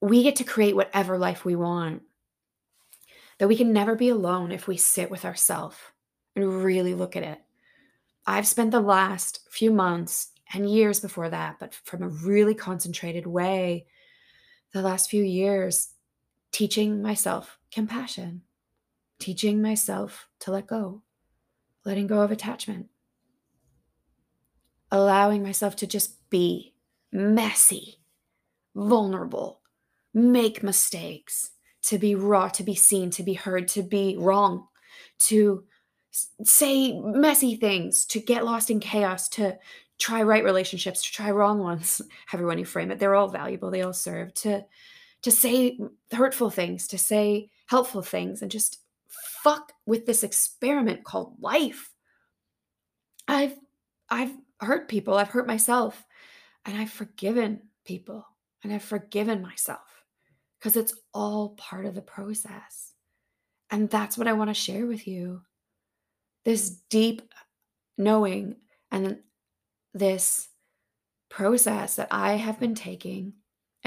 we 0.00 0.22
get 0.22 0.36
to 0.36 0.44
create 0.44 0.76
whatever 0.76 1.16
life 1.16 1.44
we 1.44 1.56
want. 1.56 2.02
That 3.38 3.48
we 3.48 3.56
can 3.56 3.72
never 3.72 3.94
be 3.94 4.08
alone 4.08 4.52
if 4.52 4.66
we 4.66 4.76
sit 4.76 5.10
with 5.10 5.24
ourselves 5.24 5.76
and 6.34 6.62
really 6.64 6.94
look 6.94 7.16
at 7.16 7.22
it. 7.22 7.38
I've 8.26 8.46
spent 8.46 8.70
the 8.70 8.80
last 8.80 9.40
few 9.50 9.70
months 9.70 10.32
and 10.52 10.70
years 10.70 11.00
before 11.00 11.30
that, 11.30 11.56
but 11.58 11.74
from 11.74 12.02
a 12.02 12.08
really 12.08 12.54
concentrated 12.54 13.26
way, 13.26 13.86
the 14.72 14.82
last 14.82 15.10
few 15.10 15.22
years, 15.22 15.88
teaching 16.56 17.02
myself 17.02 17.58
compassion 17.70 18.40
teaching 19.18 19.62
myself 19.62 20.28
to 20.40 20.50
let 20.50 20.66
go, 20.66 21.02
letting 21.84 22.06
go 22.06 22.20
of 22.20 22.30
attachment, 22.30 22.86
allowing 24.90 25.42
myself 25.42 25.76
to 25.76 25.86
just 25.86 26.28
be 26.30 26.74
messy, 27.12 28.00
vulnerable, 28.74 29.60
make 30.12 30.62
mistakes, 30.62 31.50
to 31.82 31.98
be 31.98 32.14
raw, 32.14 32.48
to 32.48 32.62
be 32.62 32.74
seen, 32.74 33.10
to 33.10 33.22
be 33.22 33.34
heard, 33.34 33.68
to 33.68 33.82
be 33.82 34.16
wrong, 34.18 34.66
to 35.18 35.64
say 36.42 36.98
messy 37.00 37.56
things, 37.56 38.04
to 38.06 38.20
get 38.20 38.44
lost 38.44 38.70
in 38.70 38.80
chaos, 38.80 39.28
to 39.28 39.56
try 39.98 40.22
right 40.22 40.44
relationships, 40.44 41.02
to 41.02 41.12
try 41.12 41.30
wrong 41.30 41.60
ones. 41.60 42.02
However, 42.26 42.58
you 42.58 42.64
frame 42.64 42.90
it, 42.90 42.98
they're 42.98 43.14
all 43.14 43.28
valuable. 43.28 43.70
They 43.70 43.82
all 43.82 43.92
serve 43.92 44.34
to 44.34 44.64
to 45.26 45.32
say 45.32 45.76
hurtful 46.12 46.50
things, 46.50 46.86
to 46.86 46.96
say 46.96 47.50
helpful 47.66 48.00
things, 48.00 48.42
and 48.42 48.50
just 48.50 48.78
fuck 49.08 49.72
with 49.84 50.06
this 50.06 50.22
experiment 50.22 51.02
called 51.02 51.34
life. 51.40 51.90
I've 53.26 53.56
I've 54.08 54.30
hurt 54.60 54.88
people, 54.88 55.14
I've 55.14 55.30
hurt 55.30 55.48
myself, 55.48 56.04
and 56.64 56.78
I've 56.78 56.92
forgiven 56.92 57.62
people, 57.84 58.24
and 58.62 58.72
I've 58.72 58.84
forgiven 58.84 59.42
myself 59.42 60.04
because 60.60 60.76
it's 60.76 60.94
all 61.12 61.56
part 61.56 61.86
of 61.86 61.96
the 61.96 62.02
process. 62.02 62.92
And 63.68 63.90
that's 63.90 64.16
what 64.16 64.28
I 64.28 64.32
want 64.32 64.50
to 64.50 64.54
share 64.54 64.86
with 64.86 65.08
you. 65.08 65.42
This 66.44 66.70
deep 66.88 67.34
knowing 67.98 68.54
and 68.92 69.18
this 69.92 70.50
process 71.30 71.96
that 71.96 72.08
I 72.12 72.34
have 72.34 72.60
been 72.60 72.76
taking 72.76 73.32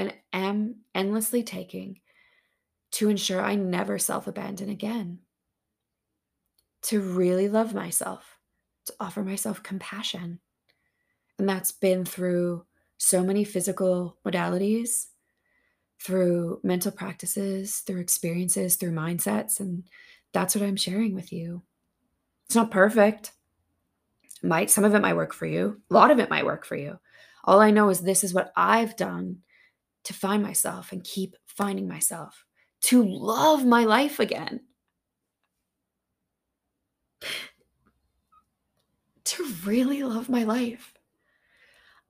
and 0.00 0.14
am 0.32 0.76
endlessly 0.94 1.42
taking 1.42 2.00
to 2.92 3.10
ensure 3.10 3.40
I 3.40 3.54
never 3.54 3.98
self 3.98 4.26
abandon 4.26 4.70
again. 4.70 5.18
To 6.84 7.00
really 7.00 7.48
love 7.48 7.74
myself, 7.74 8.38
to 8.86 8.94
offer 8.98 9.22
myself 9.22 9.62
compassion. 9.62 10.40
And 11.38 11.48
that's 11.48 11.72
been 11.72 12.04
through 12.04 12.64
so 12.96 13.22
many 13.22 13.44
physical 13.44 14.16
modalities, 14.26 15.06
through 16.02 16.60
mental 16.62 16.92
practices, 16.92 17.80
through 17.80 18.00
experiences, 18.00 18.76
through 18.76 18.92
mindsets. 18.92 19.60
And 19.60 19.84
that's 20.32 20.54
what 20.54 20.64
I'm 20.64 20.76
sharing 20.76 21.14
with 21.14 21.32
you. 21.32 21.62
It's 22.46 22.56
not 22.56 22.70
perfect. 22.70 23.32
Might 24.42 24.70
some 24.70 24.84
of 24.84 24.94
it 24.94 25.02
might 25.02 25.16
work 25.16 25.34
for 25.34 25.46
you. 25.46 25.80
A 25.90 25.94
lot 25.94 26.10
of 26.10 26.18
it 26.18 26.30
might 26.30 26.46
work 26.46 26.64
for 26.64 26.76
you. 26.76 26.98
All 27.44 27.60
I 27.60 27.70
know 27.70 27.90
is 27.90 28.00
this 28.00 28.24
is 28.24 28.32
what 28.32 28.52
I've 28.56 28.96
done 28.96 29.42
to 30.04 30.14
find 30.14 30.42
myself 30.42 30.92
and 30.92 31.04
keep 31.04 31.36
finding 31.46 31.88
myself, 31.88 32.44
to 32.82 33.04
love 33.04 33.64
my 33.64 33.84
life 33.84 34.18
again. 34.20 34.60
To 39.24 39.44
really 39.64 40.02
love 40.02 40.28
my 40.28 40.44
life. 40.44 40.94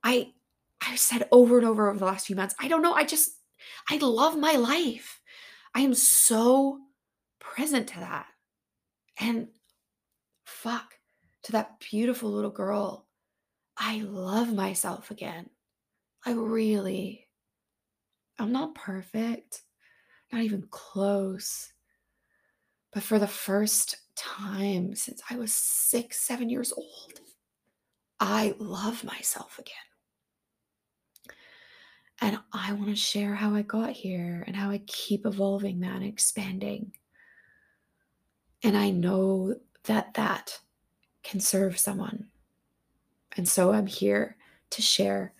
I 0.02 0.32
I've 0.80 0.98
said 0.98 1.28
over 1.30 1.58
and 1.58 1.66
over 1.66 1.90
over 1.90 1.98
the 1.98 2.04
last 2.06 2.26
few 2.26 2.36
months, 2.36 2.54
I 2.58 2.68
don't 2.68 2.82
know, 2.82 2.94
I 2.94 3.04
just 3.04 3.32
I 3.90 3.98
love 3.98 4.38
my 4.38 4.52
life. 4.52 5.20
I 5.74 5.80
am 5.80 5.94
so 5.94 6.78
present 7.38 7.88
to 7.88 8.00
that. 8.00 8.26
And 9.18 9.48
fuck, 10.46 10.94
to 11.44 11.52
that 11.52 11.80
beautiful 11.80 12.30
little 12.30 12.50
girl. 12.50 13.06
I 13.76 14.00
love 14.00 14.52
myself 14.52 15.10
again. 15.10 15.48
I 16.24 16.32
really, 16.32 17.26
I'm 18.40 18.52
not 18.52 18.74
perfect, 18.74 19.62
not 20.32 20.42
even 20.42 20.66
close. 20.70 21.72
But 22.92 23.02
for 23.02 23.18
the 23.18 23.28
first 23.28 23.96
time 24.16 24.94
since 24.94 25.20
I 25.30 25.36
was 25.36 25.52
six, 25.52 26.18
seven 26.18 26.48
years 26.48 26.72
old, 26.72 27.20
I 28.18 28.54
love 28.58 29.04
myself 29.04 29.58
again. 29.58 29.74
And 32.22 32.38
I 32.52 32.72
want 32.72 32.88
to 32.88 32.96
share 32.96 33.34
how 33.34 33.54
I 33.54 33.62
got 33.62 33.90
here 33.90 34.44
and 34.46 34.56
how 34.56 34.70
I 34.70 34.82
keep 34.86 35.24
evolving 35.24 35.80
that 35.80 35.96
and 35.96 36.04
expanding. 36.04 36.92
And 38.62 38.76
I 38.76 38.90
know 38.90 39.54
that 39.84 40.14
that 40.14 40.60
can 41.22 41.40
serve 41.40 41.78
someone. 41.78 42.26
And 43.36 43.48
so 43.48 43.72
I'm 43.72 43.86
here 43.86 44.36
to 44.70 44.82
share 44.82 45.32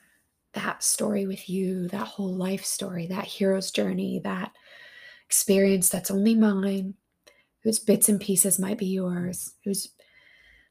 that 0.55 0.83
story 0.83 1.27
with 1.27 1.49
you, 1.49 1.89
that 1.89 2.07
whole 2.07 2.35
life 2.35 2.65
story, 2.65 3.07
that 3.07 3.25
hero's 3.25 3.71
journey, 3.71 4.21
that 4.25 4.53
experience 5.27 5.89
that's 5.89 6.11
only 6.11 6.35
mine, 6.35 6.95
whose 7.63 7.79
bits 7.79 8.09
and 8.09 8.21
pieces 8.21 8.59
might 8.59 8.79
be 8.79 8.87
yours, 8.87 9.53
whose 9.65 9.89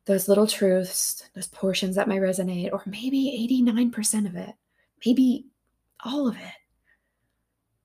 those 0.05 0.27
little 0.27 0.47
truths, 0.47 1.23
those 1.35 1.47
portions 1.47 1.95
that 1.95 2.07
might 2.07 2.21
resonate, 2.21 2.71
or 2.73 2.81
maybe 2.87 3.47
89% 3.69 4.25
of 4.25 4.35
it, 4.35 4.55
maybe 5.05 5.45
all 6.03 6.27
of 6.27 6.35
it. 6.35 6.53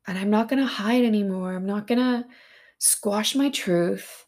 And 0.06 0.18
I'm 0.18 0.30
not 0.30 0.48
going 0.48 0.60
to 0.60 0.66
hide 0.66 1.04
anymore. 1.04 1.54
I'm 1.54 1.66
not 1.66 1.86
going 1.86 1.98
to 1.98 2.26
squash 2.78 3.34
my 3.34 3.50
truth. 3.50 4.26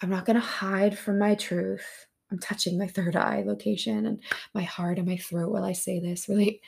I'm 0.00 0.10
not 0.10 0.24
going 0.24 0.36
to 0.36 0.40
hide 0.40 0.98
from 0.98 1.18
my 1.18 1.34
truth. 1.34 2.06
I'm 2.30 2.38
touching 2.38 2.78
my 2.78 2.86
third 2.86 3.16
eye 3.16 3.42
location 3.46 4.06
and 4.06 4.20
my 4.54 4.62
heart 4.62 4.98
and 4.98 5.08
my 5.08 5.16
throat 5.16 5.50
while 5.50 5.64
I 5.64 5.72
say 5.72 5.98
this, 6.00 6.28
really 6.28 6.60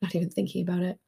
not 0.00 0.14
even 0.14 0.30
thinking 0.30 0.62
about 0.62 0.82
it. 0.82 0.98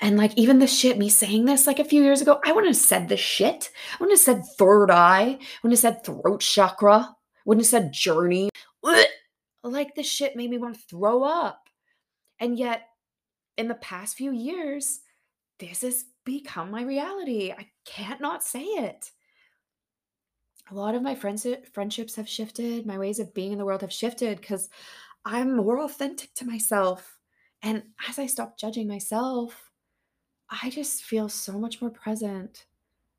And 0.00 0.16
like 0.16 0.36
even 0.36 0.58
the 0.58 0.66
shit, 0.66 0.98
me 0.98 1.08
saying 1.08 1.44
this 1.44 1.66
like 1.66 1.78
a 1.78 1.84
few 1.84 2.02
years 2.02 2.20
ago, 2.20 2.40
I 2.44 2.52
wouldn't 2.52 2.74
have 2.74 2.82
said 2.82 3.08
this 3.08 3.20
shit. 3.20 3.70
I 3.92 3.96
wouldn't 4.00 4.18
have 4.18 4.24
said 4.24 4.44
third 4.58 4.90
eye. 4.90 5.38
I 5.38 5.38
wouldn't 5.62 5.78
have 5.82 5.94
said 5.94 6.04
throat 6.04 6.40
chakra. 6.40 7.14
Wouldn't 7.44 7.64
have 7.64 7.70
said 7.70 7.92
journey. 7.92 8.50
Like 9.64 9.94
this 9.94 10.08
shit 10.08 10.36
made 10.36 10.50
me 10.50 10.58
want 10.58 10.74
to 10.74 10.80
throw 10.88 11.22
up. 11.22 11.68
And 12.40 12.58
yet, 12.58 12.88
in 13.56 13.68
the 13.68 13.74
past 13.76 14.16
few 14.16 14.32
years, 14.32 15.00
this 15.60 15.82
has 15.82 16.04
become 16.24 16.70
my 16.70 16.82
reality. 16.82 17.52
I 17.56 17.68
can't 17.84 18.20
not 18.20 18.42
say 18.42 18.64
it 18.64 19.12
a 20.72 20.78
lot 20.78 20.94
of 20.94 21.02
my 21.02 21.14
friends 21.14 21.46
friendships 21.72 22.16
have 22.16 22.28
shifted. 22.28 22.86
My 22.86 22.98
ways 22.98 23.18
of 23.18 23.34
being 23.34 23.52
in 23.52 23.58
the 23.58 23.64
world 23.64 23.82
have 23.82 23.92
shifted 23.92 24.40
because 24.40 24.68
i'm 25.24 25.56
more 25.56 25.80
authentic 25.82 26.34
to 26.34 26.46
myself. 26.46 27.18
And 27.62 27.82
as 28.08 28.18
i 28.18 28.26
stop 28.26 28.58
judging 28.58 28.88
myself 28.88 29.70
i 30.62 30.70
just 30.70 31.04
feel 31.04 31.28
so 31.28 31.58
much 31.58 31.80
more 31.80 31.90
present. 31.90 32.66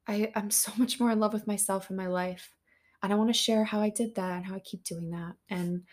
I, 0.08 0.32
i'm 0.36 0.52
so 0.52 0.72
much 0.78 1.00
more 1.00 1.12
in 1.12 1.20
love 1.20 1.34
with 1.34 1.48
myself 1.48 1.90
and 1.90 1.98
my 1.98 2.08
life. 2.08 2.56
And 3.02 3.14
i 3.14 3.16
want 3.16 3.30
to 3.30 3.34
share 3.34 3.64
how 3.64 3.80
i 3.82 3.90
did 3.90 4.16
that 4.16 4.38
and 4.38 4.46
how 4.46 4.56
i 4.56 4.60
keep 4.60 4.84
doing 4.84 5.12
that. 5.12 5.36
And 5.50 5.84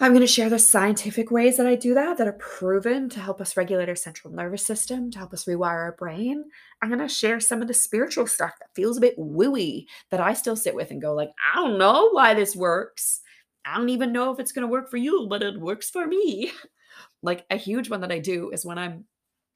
I'm 0.00 0.12
going 0.12 0.20
to 0.20 0.28
share 0.28 0.48
the 0.48 0.60
scientific 0.60 1.32
ways 1.32 1.56
that 1.56 1.66
I 1.66 1.74
do 1.74 1.92
that 1.94 2.18
that 2.18 2.28
are 2.28 2.32
proven 2.34 3.08
to 3.08 3.20
help 3.20 3.40
us 3.40 3.56
regulate 3.56 3.88
our 3.88 3.96
central 3.96 4.32
nervous 4.32 4.64
system, 4.64 5.10
to 5.10 5.18
help 5.18 5.32
us 5.32 5.46
rewire 5.46 5.82
our 5.82 5.96
brain. 5.98 6.44
I'm 6.80 6.88
going 6.88 7.00
to 7.00 7.08
share 7.08 7.40
some 7.40 7.60
of 7.62 7.66
the 7.66 7.74
spiritual 7.74 8.28
stuff 8.28 8.52
that 8.60 8.74
feels 8.76 8.96
a 8.96 9.00
bit 9.00 9.18
wooey 9.18 9.86
that 10.10 10.20
I 10.20 10.34
still 10.34 10.54
sit 10.54 10.76
with 10.76 10.92
and 10.92 11.02
go 11.02 11.14
like, 11.14 11.30
I 11.52 11.56
don't 11.56 11.78
know 11.78 12.10
why 12.10 12.34
this 12.34 12.54
works. 12.54 13.22
I 13.64 13.76
don't 13.76 13.88
even 13.88 14.12
know 14.12 14.32
if 14.32 14.38
it's 14.38 14.52
going 14.52 14.62
to 14.62 14.70
work 14.70 14.88
for 14.88 14.98
you, 14.98 15.26
but 15.28 15.42
it 15.42 15.60
works 15.60 15.90
for 15.90 16.06
me. 16.06 16.52
like 17.22 17.44
a 17.50 17.56
huge 17.56 17.90
one 17.90 18.00
that 18.02 18.12
I 18.12 18.20
do 18.20 18.50
is 18.50 18.64
when 18.64 18.78
I'm 18.78 19.04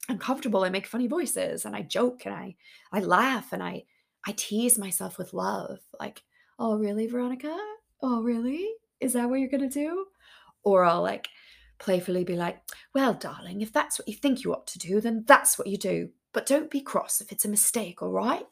uncomfortable, 0.09 0.65
I 0.65 0.69
make 0.69 0.87
funny 0.87 1.07
voices 1.07 1.63
and 1.63 1.73
I 1.73 1.83
joke 1.83 2.25
and 2.25 2.35
I 2.35 2.55
I 2.91 2.99
laugh 2.99 3.53
and 3.53 3.63
I 3.63 3.85
I 4.27 4.33
tease 4.35 4.77
myself 4.77 5.17
with 5.17 5.33
love. 5.33 5.79
Like, 5.99 6.21
"Oh, 6.59 6.77
really, 6.77 7.07
Veronica? 7.07 7.57
Oh, 8.01 8.21
really? 8.21 8.69
Is 8.99 9.13
that 9.13 9.29
what 9.29 9.39
you're 9.39 9.49
going 9.49 9.69
to 9.69 9.79
do?" 9.79 10.05
Or 10.63 10.83
I'll 10.83 11.01
like 11.01 11.27
playfully 11.79 12.23
be 12.23 12.35
like, 12.35 12.59
well, 12.93 13.13
darling, 13.13 13.61
if 13.61 13.73
that's 13.73 13.99
what 13.99 14.07
you 14.07 14.13
think 14.13 14.43
you 14.43 14.53
ought 14.53 14.67
to 14.67 14.79
do, 14.79 15.01
then 15.01 15.23
that's 15.27 15.57
what 15.57 15.67
you 15.67 15.77
do. 15.77 16.09
But 16.33 16.45
don't 16.45 16.71
be 16.71 16.81
cross 16.81 17.21
if 17.21 17.31
it's 17.31 17.45
a 17.45 17.49
mistake, 17.49 18.01
all 18.01 18.11
right? 18.11 18.45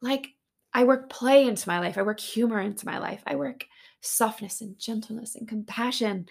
Like, 0.00 0.28
I 0.72 0.84
work 0.84 1.10
play 1.10 1.46
into 1.46 1.68
my 1.68 1.80
life. 1.80 1.98
I 1.98 2.02
work 2.02 2.20
humor 2.20 2.60
into 2.60 2.86
my 2.86 2.98
life. 2.98 3.22
I 3.26 3.36
work 3.36 3.66
softness 4.00 4.60
and 4.60 4.78
gentleness 4.78 5.34
and 5.34 5.48
compassion. 5.48 6.26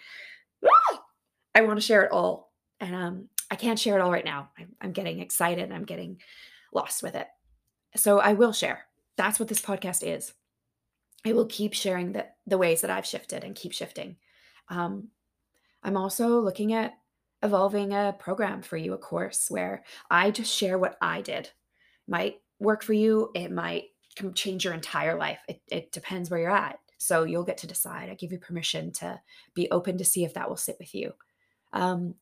I 1.54 1.62
want 1.62 1.78
to 1.78 1.86
share 1.86 2.04
it 2.04 2.12
all. 2.12 2.52
And 2.80 2.96
um, 2.96 3.30
I 3.52 3.56
can't 3.56 3.80
share 3.80 3.98
it 3.98 4.02
all 4.02 4.12
right 4.12 4.26
now. 4.26 4.50
I'm, 4.58 4.70
I'm 4.82 4.92
getting 4.92 5.20
excited 5.20 5.72
I'm 5.72 5.86
getting 5.86 6.22
lost 6.74 7.04
with 7.04 7.16
it. 7.16 7.28
So 7.96 8.20
I 8.20 8.34
will 8.34 8.54
share. 8.54 8.86
That's 9.18 9.40
what 9.40 9.50
this 9.50 9.62
podcast 9.62 10.04
is. 10.04 10.34
I 11.26 11.34
will 11.34 11.48
keep 11.48 11.74
sharing 11.74 12.14
the, 12.14 12.28
the 12.48 12.58
ways 12.58 12.82
that 12.82 12.92
I've 12.92 13.06
shifted 13.06 13.44
and 13.44 13.56
keep 13.56 13.74
shifting. 13.74 14.16
Um, 14.70 15.10
I'm 15.84 15.98
also 15.98 16.40
looking 16.40 16.74
at 16.74 16.94
evolving 17.42 17.94
a 17.94 18.16
program 18.20 18.62
for 18.62 18.78
you, 18.78 18.94
a 18.94 18.98
course 18.98 19.50
where 19.50 19.84
I 20.10 20.32
just 20.32 20.56
share 20.56 20.78
what 20.78 20.98
I 21.02 21.22
did. 21.22 21.46
It 21.46 21.54
might 22.08 22.42
work 22.60 22.84
for 22.84 22.94
you, 22.94 23.32
it 23.34 23.52
might 23.52 23.86
change 24.36 24.66
your 24.66 24.74
entire 24.74 25.18
life. 25.18 25.40
It, 25.48 25.62
it 25.68 25.92
depends 25.92 26.30
where 26.30 26.40
you're 26.40 26.52
at. 26.52 26.80
So 26.98 27.24
you'll 27.24 27.44
get 27.44 27.58
to 27.60 27.68
decide. 27.68 28.10
I 28.10 28.16
give 28.16 28.34
you 28.34 28.40
permission 28.40 28.92
to 28.94 29.22
be 29.54 29.72
open 29.72 29.98
to 29.98 30.06
see 30.06 30.26
if 30.26 30.34
that 30.34 30.50
will 30.50 30.58
sit 30.58 30.76
with 30.80 30.94
you. 30.94 31.14
Um, 31.72 32.16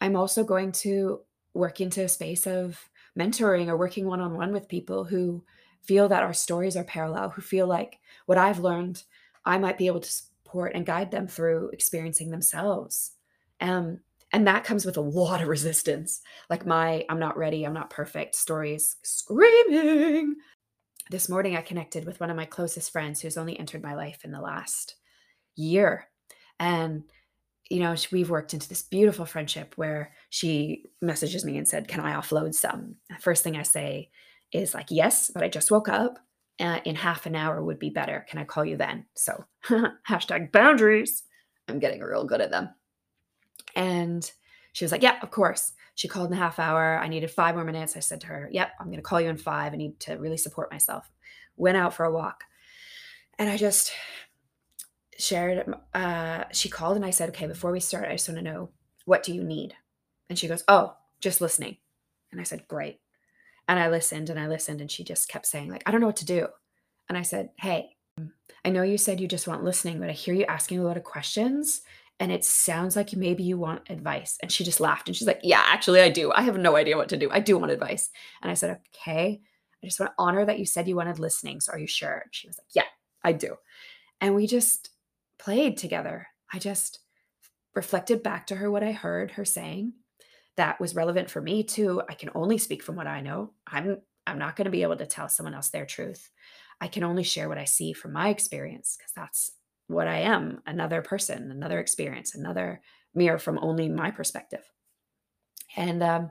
I'm 0.00 0.14
also 0.14 0.44
going 0.44 0.72
to 0.72 1.20
work 1.52 1.80
into 1.80 2.04
a 2.04 2.08
space 2.08 2.46
of 2.46 2.88
mentoring 3.18 3.66
or 3.66 3.76
working 3.76 4.06
one 4.06 4.20
on 4.20 4.34
one 4.34 4.52
with 4.52 4.68
people 4.68 5.04
who 5.04 5.42
feel 5.82 6.08
that 6.08 6.22
our 6.22 6.32
stories 6.32 6.76
are 6.76 6.84
parallel, 6.84 7.30
who 7.30 7.42
feel 7.42 7.66
like 7.66 7.98
what 8.26 8.38
I've 8.38 8.60
learned, 8.60 9.02
I 9.44 9.58
might 9.58 9.78
be 9.78 9.88
able 9.88 10.00
to 10.00 10.22
support 10.50 10.72
and 10.74 10.86
guide 10.86 11.10
them 11.10 11.26
through 11.28 11.70
experiencing 11.72 12.30
themselves. 12.30 13.12
Um, 13.60 14.00
And 14.32 14.46
that 14.46 14.64
comes 14.64 14.84
with 14.86 14.96
a 14.96 15.00
lot 15.00 15.42
of 15.42 15.48
resistance. 15.48 16.20
Like 16.48 16.66
my 16.66 17.04
I'm 17.08 17.18
not 17.18 17.36
ready, 17.36 17.64
I'm 17.64 17.72
not 17.74 17.90
perfect 17.90 18.34
stories 18.34 18.96
screaming. 19.02 20.36
This 21.10 21.28
morning 21.28 21.56
I 21.56 21.62
connected 21.62 22.04
with 22.06 22.20
one 22.20 22.30
of 22.30 22.36
my 22.36 22.46
closest 22.46 22.92
friends 22.92 23.20
who's 23.20 23.36
only 23.36 23.58
entered 23.58 23.82
my 23.82 23.94
life 23.94 24.24
in 24.24 24.30
the 24.32 24.40
last 24.40 24.96
year. 25.56 26.08
And 26.60 27.04
you 27.70 27.80
know, 27.80 27.94
we've 28.12 28.30
worked 28.30 28.54
into 28.54 28.68
this 28.68 28.82
beautiful 28.82 29.26
friendship 29.26 29.74
where 29.76 30.12
she 30.30 30.86
messages 31.00 31.44
me 31.44 31.56
and 31.58 31.68
said, 31.68 31.88
Can 31.88 32.00
I 32.00 32.14
offload 32.14 32.54
some? 32.54 32.96
First 33.20 33.44
thing 33.44 33.56
I 33.56 33.62
say 33.64 34.10
is 34.52 34.74
like, 34.74 34.90
Yes, 34.90 35.30
but 35.32 35.44
I 35.44 35.48
just 35.48 35.70
woke 35.70 35.88
up. 35.88 36.18
Uh, 36.60 36.78
in 36.84 36.94
half 36.94 37.24
an 37.24 37.34
hour 37.34 37.64
would 37.64 37.78
be 37.78 37.88
better. 37.88 38.26
Can 38.28 38.38
I 38.38 38.44
call 38.44 38.66
you 38.66 38.76
then? 38.76 39.06
So, 39.14 39.44
hashtag 40.08 40.52
boundaries. 40.52 41.22
I'm 41.68 41.78
getting 41.78 42.00
real 42.02 42.24
good 42.24 42.42
at 42.42 42.50
them. 42.50 42.68
And 43.74 44.30
she 44.72 44.84
was 44.84 44.92
like, 44.92 45.02
Yeah, 45.02 45.18
of 45.22 45.30
course. 45.30 45.72
She 45.94 46.06
called 46.06 46.28
in 46.28 46.36
a 46.36 46.40
half 46.40 46.58
hour. 46.58 46.98
I 46.98 47.08
needed 47.08 47.30
five 47.30 47.54
more 47.54 47.64
minutes. 47.64 47.96
I 47.96 48.00
said 48.00 48.20
to 48.22 48.26
her, 48.26 48.48
Yep, 48.52 48.72
I'm 48.78 48.86
going 48.86 48.98
to 48.98 49.02
call 49.02 49.20
you 49.20 49.30
in 49.30 49.36
five. 49.38 49.72
I 49.72 49.76
need 49.76 49.98
to 50.00 50.14
really 50.16 50.36
support 50.36 50.70
myself. 50.70 51.10
Went 51.56 51.78
out 51.78 51.94
for 51.94 52.04
a 52.04 52.12
walk. 52.12 52.44
And 53.38 53.48
I 53.48 53.56
just 53.56 53.92
shared, 55.18 55.74
uh, 55.94 56.44
she 56.52 56.68
called 56.68 56.96
and 56.96 57.04
I 57.04 57.10
said, 57.10 57.30
okay, 57.30 57.46
before 57.46 57.72
we 57.72 57.80
start, 57.80 58.08
I 58.08 58.12
just 58.12 58.28
want 58.28 58.38
to 58.38 58.44
know, 58.44 58.70
what 59.04 59.22
do 59.22 59.32
you 59.32 59.42
need? 59.42 59.74
And 60.28 60.38
she 60.38 60.48
goes, 60.48 60.64
oh, 60.68 60.94
just 61.20 61.40
listening. 61.40 61.76
And 62.32 62.40
I 62.40 62.44
said, 62.44 62.68
great. 62.68 63.00
And 63.70 63.78
I 63.78 63.88
listened 63.88 64.30
and 64.30 64.40
I 64.40 64.48
listened 64.48 64.80
and 64.80 64.90
she 64.90 65.04
just 65.04 65.28
kept 65.28 65.46
saying, 65.46 65.70
like, 65.70 65.84
I 65.86 65.92
don't 65.92 66.00
know 66.00 66.08
what 66.08 66.16
to 66.16 66.24
do. 66.24 66.48
And 67.08 67.16
I 67.16 67.22
said, 67.22 67.50
hey, 67.56 67.90
I 68.64 68.70
know 68.70 68.82
you 68.82 68.98
said 68.98 69.20
you 69.20 69.28
just 69.28 69.46
want 69.46 69.62
listening, 69.62 70.00
but 70.00 70.10
I 70.10 70.12
hear 70.12 70.34
you 70.34 70.44
asking 70.46 70.80
a 70.80 70.82
lot 70.82 70.96
of 70.96 71.04
questions 71.04 71.82
and 72.18 72.32
it 72.32 72.44
sounds 72.44 72.96
like 72.96 73.14
maybe 73.14 73.44
you 73.44 73.56
want 73.58 73.88
advice. 73.88 74.38
And 74.42 74.50
she 74.50 74.64
just 74.64 74.80
laughed 74.80 75.06
and 75.06 75.16
she's 75.16 75.28
like, 75.28 75.38
yeah, 75.44 75.62
actually, 75.64 76.00
I 76.00 76.08
do. 76.08 76.32
I 76.32 76.42
have 76.42 76.58
no 76.58 76.74
idea 76.74 76.96
what 76.96 77.10
to 77.10 77.16
do. 77.16 77.30
I 77.30 77.38
do 77.38 77.58
want 77.58 77.70
advice. 77.70 78.10
And 78.42 78.50
I 78.50 78.54
said, 78.54 78.76
okay, 78.92 79.40
I 79.84 79.86
just 79.86 80.00
want 80.00 80.10
to 80.10 80.16
honor 80.18 80.44
that 80.44 80.58
you 80.58 80.66
said 80.66 80.88
you 80.88 80.96
wanted 80.96 81.20
listening. 81.20 81.60
So 81.60 81.70
are 81.70 81.78
you 81.78 81.86
sure? 81.86 82.22
And 82.24 82.34
she 82.34 82.48
was 82.48 82.58
like, 82.58 82.74
yeah, 82.74 82.90
I 83.22 83.34
do. 83.34 83.54
And 84.20 84.34
we 84.34 84.48
just 84.48 84.90
played 85.38 85.76
together. 85.76 86.26
I 86.52 86.58
just 86.58 86.98
reflected 87.76 88.24
back 88.24 88.48
to 88.48 88.56
her 88.56 88.68
what 88.68 88.82
I 88.82 88.90
heard 88.90 89.30
her 89.30 89.44
saying 89.44 89.92
that 90.60 90.78
was 90.78 90.94
relevant 90.94 91.30
for 91.30 91.40
me 91.40 91.62
too. 91.62 92.02
I 92.06 92.12
can 92.12 92.28
only 92.34 92.58
speak 92.58 92.82
from 92.82 92.94
what 92.94 93.06
I 93.06 93.22
know. 93.22 93.52
I'm 93.66 93.96
I'm 94.26 94.38
not 94.38 94.56
going 94.56 94.66
to 94.66 94.70
be 94.70 94.82
able 94.82 94.98
to 94.98 95.06
tell 95.06 95.26
someone 95.26 95.54
else 95.54 95.70
their 95.70 95.86
truth. 95.86 96.30
I 96.82 96.86
can 96.86 97.02
only 97.02 97.22
share 97.22 97.48
what 97.48 97.56
I 97.56 97.64
see 97.64 97.94
from 97.94 98.12
my 98.12 98.28
experience 98.28 98.94
because 98.98 99.12
that's 99.14 99.52
what 99.86 100.06
I 100.06 100.18
am, 100.18 100.60
another 100.66 101.00
person, 101.00 101.50
another 101.50 101.80
experience, 101.80 102.34
another 102.34 102.82
mirror 103.14 103.38
from 103.38 103.58
only 103.62 103.88
my 103.88 104.10
perspective. 104.10 104.62
And 105.78 106.02
um, 106.02 106.30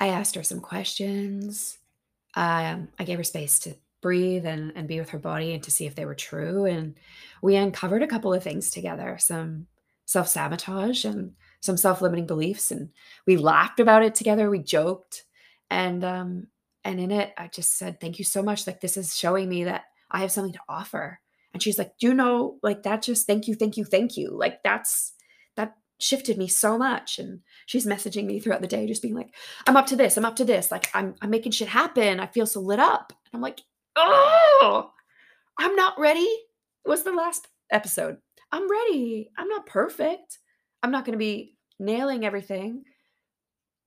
I 0.00 0.08
asked 0.08 0.34
her 0.34 0.42
some 0.42 0.60
questions. 0.60 1.78
Um, 2.34 2.88
I 2.98 3.04
gave 3.04 3.18
her 3.18 3.24
space 3.24 3.60
to 3.60 3.76
breathe 4.02 4.44
and, 4.44 4.72
and 4.74 4.88
be 4.88 4.98
with 4.98 5.10
her 5.10 5.20
body 5.20 5.54
and 5.54 5.62
to 5.62 5.70
see 5.70 5.86
if 5.86 5.94
they 5.94 6.04
were 6.04 6.16
true. 6.16 6.64
And 6.64 6.96
we 7.42 7.54
uncovered 7.54 8.02
a 8.02 8.08
couple 8.08 8.34
of 8.34 8.42
things 8.42 8.72
together 8.72 9.18
some 9.20 9.68
self 10.04 10.26
sabotage 10.26 11.04
and 11.04 11.34
some 11.66 11.76
self 11.76 12.00
limiting 12.00 12.26
beliefs. 12.26 12.70
And 12.70 12.90
we 13.26 13.36
laughed 13.36 13.80
about 13.80 14.02
it 14.02 14.14
together. 14.14 14.48
We 14.48 14.60
joked. 14.60 15.24
And, 15.70 16.04
um, 16.04 16.46
and 16.84 17.00
in 17.00 17.10
it, 17.10 17.34
I 17.36 17.48
just 17.48 17.76
said, 17.76 18.00
Thank 18.00 18.18
you 18.18 18.24
so 18.24 18.42
much. 18.42 18.66
Like, 18.66 18.80
this 18.80 18.96
is 18.96 19.16
showing 19.16 19.48
me 19.48 19.64
that 19.64 19.84
I 20.10 20.20
have 20.20 20.32
something 20.32 20.52
to 20.52 20.60
offer. 20.68 21.20
And 21.52 21.62
she's 21.62 21.78
like, 21.78 21.98
Do 21.98 22.08
you 22.08 22.14
know, 22.14 22.58
like, 22.62 22.84
that 22.84 23.02
just 23.02 23.26
thank 23.26 23.48
you, 23.48 23.54
thank 23.54 23.76
you, 23.76 23.84
thank 23.84 24.16
you. 24.16 24.30
Like, 24.30 24.62
that's 24.62 25.12
that 25.56 25.74
shifted 25.98 26.38
me 26.38 26.48
so 26.48 26.78
much. 26.78 27.18
And 27.18 27.40
she's 27.66 27.86
messaging 27.86 28.26
me 28.26 28.38
throughout 28.40 28.60
the 28.60 28.66
day, 28.66 28.86
just 28.86 29.02
being 29.02 29.14
like, 29.14 29.34
I'm 29.66 29.76
up 29.76 29.86
to 29.86 29.96
this, 29.96 30.16
I'm 30.16 30.24
up 30.24 30.36
to 30.36 30.44
this. 30.44 30.70
Like, 30.70 30.88
I'm, 30.94 31.14
I'm 31.20 31.30
making 31.30 31.52
shit 31.52 31.68
happen. 31.68 32.20
I 32.20 32.26
feel 32.26 32.46
so 32.46 32.60
lit 32.60 32.78
up. 32.78 33.12
And 33.12 33.38
I'm 33.38 33.42
like, 33.42 33.60
oh, 33.96 34.90
I'm 35.58 35.74
not 35.74 35.98
ready. 35.98 36.28
Was 36.84 37.02
the 37.02 37.12
last 37.12 37.48
episode. 37.72 38.18
I'm 38.52 38.70
ready. 38.70 39.30
I'm 39.36 39.48
not 39.48 39.66
perfect. 39.66 40.38
I'm 40.82 40.90
not 40.92 41.04
going 41.04 41.14
to 41.14 41.18
be 41.18 41.55
nailing 41.78 42.24
everything. 42.24 42.84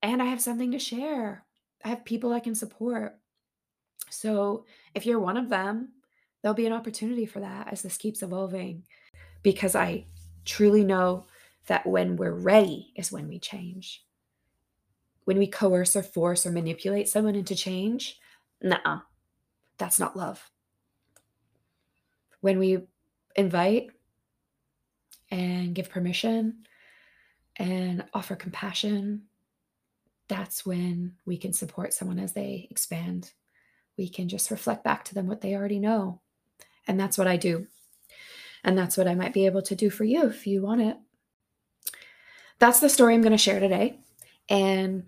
And 0.02 0.22
I 0.22 0.26
have 0.26 0.42
something 0.42 0.72
to 0.72 0.80
share. 0.80 1.46
I 1.84 1.90
have 1.90 2.06
people 2.06 2.32
I 2.32 2.40
can 2.40 2.56
support. 2.56 3.18
So 4.10 4.66
if 4.96 5.06
you're 5.06 5.20
one 5.20 5.38
of 5.38 5.50
them, 5.50 5.90
there'll 6.42 6.56
be 6.56 6.66
an 6.66 6.74
opportunity 6.74 7.26
for 7.26 7.42
that 7.42 7.72
as 7.72 7.82
this 7.82 7.98
keeps 7.98 8.22
evolving 8.22 8.84
because 9.44 9.76
I 9.76 10.06
truly 10.46 10.84
know 10.84 11.26
that 11.68 11.86
when 11.86 12.16
we're 12.16 12.34
ready 12.34 12.92
is 12.96 13.12
when 13.12 13.28
we 13.28 13.40
change. 13.40 14.04
When 15.26 15.38
we 15.38 15.48
coerce 15.48 15.96
or 15.96 16.02
force 16.02 16.46
or 16.46 16.52
manipulate 16.52 17.08
someone 17.08 17.36
into 17.36 17.56
change, 17.56 18.20
nah, 18.62 19.02
that's 19.78 20.00
not 20.00 20.18
love. 20.18 20.50
When 22.42 22.58
we 22.58 22.80
invite 23.36 23.92
and 25.30 25.76
give 25.76 25.90
permission 25.90 26.66
and 27.60 28.03
offer 28.14 28.36
compassion, 28.36 29.24
that's 30.28 30.66
when 30.66 31.14
we 31.26 31.38
can 31.38 31.53
support 31.53 31.93
someone 31.93 32.18
as 32.18 32.34
they 32.34 32.68
expand. 32.72 33.32
We 33.97 34.10
can 34.10 34.28
just 34.30 34.49
reflect 34.49 34.84
back 34.84 35.05
to 35.05 35.14
them 35.14 35.28
what 35.28 35.41
they 35.41 35.55
already 35.55 35.80
know. 35.80 36.22
And 36.88 36.99
that's 36.99 37.18
what 37.18 37.28
I 37.28 37.38
do. 37.38 37.68
And 38.64 38.78
that's 38.78 38.97
what 38.97 39.07
I 39.07 39.14
might 39.14 39.34
be 39.34 39.45
able 39.45 39.62
to 39.64 39.76
do 39.76 39.89
for 39.89 40.03
you 40.03 40.28
if 40.28 40.47
you 40.47 40.62
want 40.62 40.82
it. 40.82 40.97
That's 42.57 42.80
the 42.80 42.89
story 42.89 43.14
I'm 43.14 43.22
going 43.22 43.32
to 43.32 43.38
share 43.38 43.60
today. 43.60 43.99
And 44.49 45.05